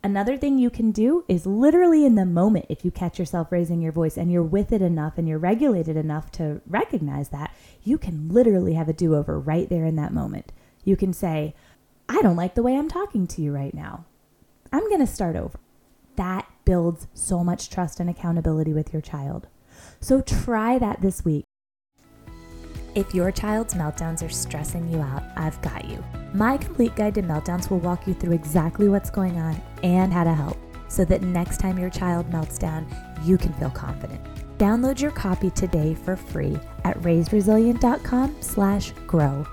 Another 0.04 0.38
thing 0.38 0.58
you 0.58 0.70
can 0.70 0.92
do 0.92 1.26
is 1.28 1.46
literally 1.46 2.06
in 2.06 2.16
the 2.16 2.26
moment, 2.26 2.68
if 2.70 2.86
you 2.86 2.92
catch 2.92 3.18
yourself 3.20 3.52
raising 3.52 3.82
your 3.82 3.92
voice 3.92 4.16
and 4.16 4.32
you're 4.32 4.44
with 4.44 4.72
it 4.72 4.82
enough 4.82 5.18
and 5.18 5.28
you're 5.28 5.40
regulated 5.40 5.98
enough 5.98 6.32
to 6.34 6.62
recognize 6.68 7.30
that, 7.30 7.54
you 7.84 7.98
can 7.98 8.30
literally 8.30 8.76
have 8.76 8.88
a 8.88 8.94
do 8.94 9.16
over 9.16 9.40
right 9.40 9.68
there 9.70 9.86
in 9.86 9.96
that 9.96 10.14
moment. 10.14 10.54
You 10.88 10.96
can 10.96 11.12
say, 11.12 11.54
I 12.08 12.22
don't 12.22 12.38
like 12.38 12.56
the 12.56 12.64
way 12.64 12.78
I'm 12.78 12.88
talking 12.88 13.28
to 13.28 13.42
you 13.42 13.52
right 13.52 13.74
now. 13.74 14.06
I'm 14.72 14.88
going 14.88 15.02
to 15.02 15.06
start 15.06 15.36
over. 15.36 15.60
That 16.16 16.48
builds 16.64 17.08
so 17.14 17.44
much 17.44 17.70
trust 17.70 18.00
and 18.00 18.10
accountability 18.10 18.72
with 18.72 18.94
your 18.94 19.02
child. 19.02 19.48
So 20.00 20.22
try 20.22 20.80
that 20.80 21.02
this 21.02 21.26
week. 21.26 21.44
If 22.96 23.14
your 23.14 23.34
child's 23.34 23.74
meltdowns 23.74 24.26
are 24.26 24.30
stressing 24.30 24.90
you 24.90 25.02
out, 25.02 25.24
I've 25.36 25.62
got 25.62 25.84
you. 25.84 26.02
My 26.34 26.56
complete 26.56 26.96
guide 26.96 27.16
to 27.16 27.22
meltdowns 27.22 27.70
will 27.70 27.80
walk 27.80 28.08
you 28.08 28.14
through 28.14 28.36
exactly 28.36 28.88
what's 28.88 29.10
going 29.10 29.38
on 29.38 29.62
and 29.84 30.14
how 30.14 30.24
to 30.24 30.34
help 30.34 30.58
so 30.88 31.04
that 31.04 31.22
next 31.22 31.58
time 31.58 31.78
your 31.78 31.90
child 31.90 32.32
melts 32.32 32.58
down, 32.58 32.88
you 33.26 33.38
can 33.38 33.52
feel 33.56 33.72
confident. 33.72 34.24
Download 34.58 35.02
your 35.02 35.12
copy 35.12 35.50
today 35.50 35.96
for 35.96 36.16
free 36.16 36.58
at 36.86 36.98
raisedresilient.com 37.02 38.38
slash 38.40 38.94
grow. 39.06 39.46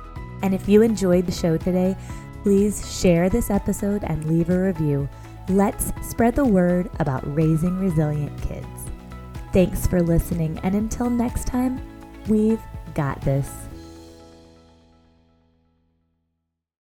And 0.42 0.54
if 0.54 0.68
you 0.68 0.82
enjoyed 0.82 1.26
the 1.26 1.32
show 1.32 1.56
today, 1.56 1.96
please 2.42 3.00
share 3.00 3.28
this 3.28 3.50
episode 3.50 4.04
and 4.04 4.24
leave 4.26 4.50
a 4.50 4.58
review. 4.58 5.08
Let's 5.48 5.92
spread 6.02 6.34
the 6.34 6.44
word 6.44 6.90
about 7.00 7.22
raising 7.34 7.78
resilient 7.78 8.40
kids. 8.42 8.66
Thanks 9.52 9.86
for 9.86 10.02
listening, 10.02 10.58
and 10.62 10.74
until 10.74 11.08
next 11.08 11.46
time, 11.46 11.80
we've 12.28 12.60
got 12.94 13.20
this. 13.20 13.50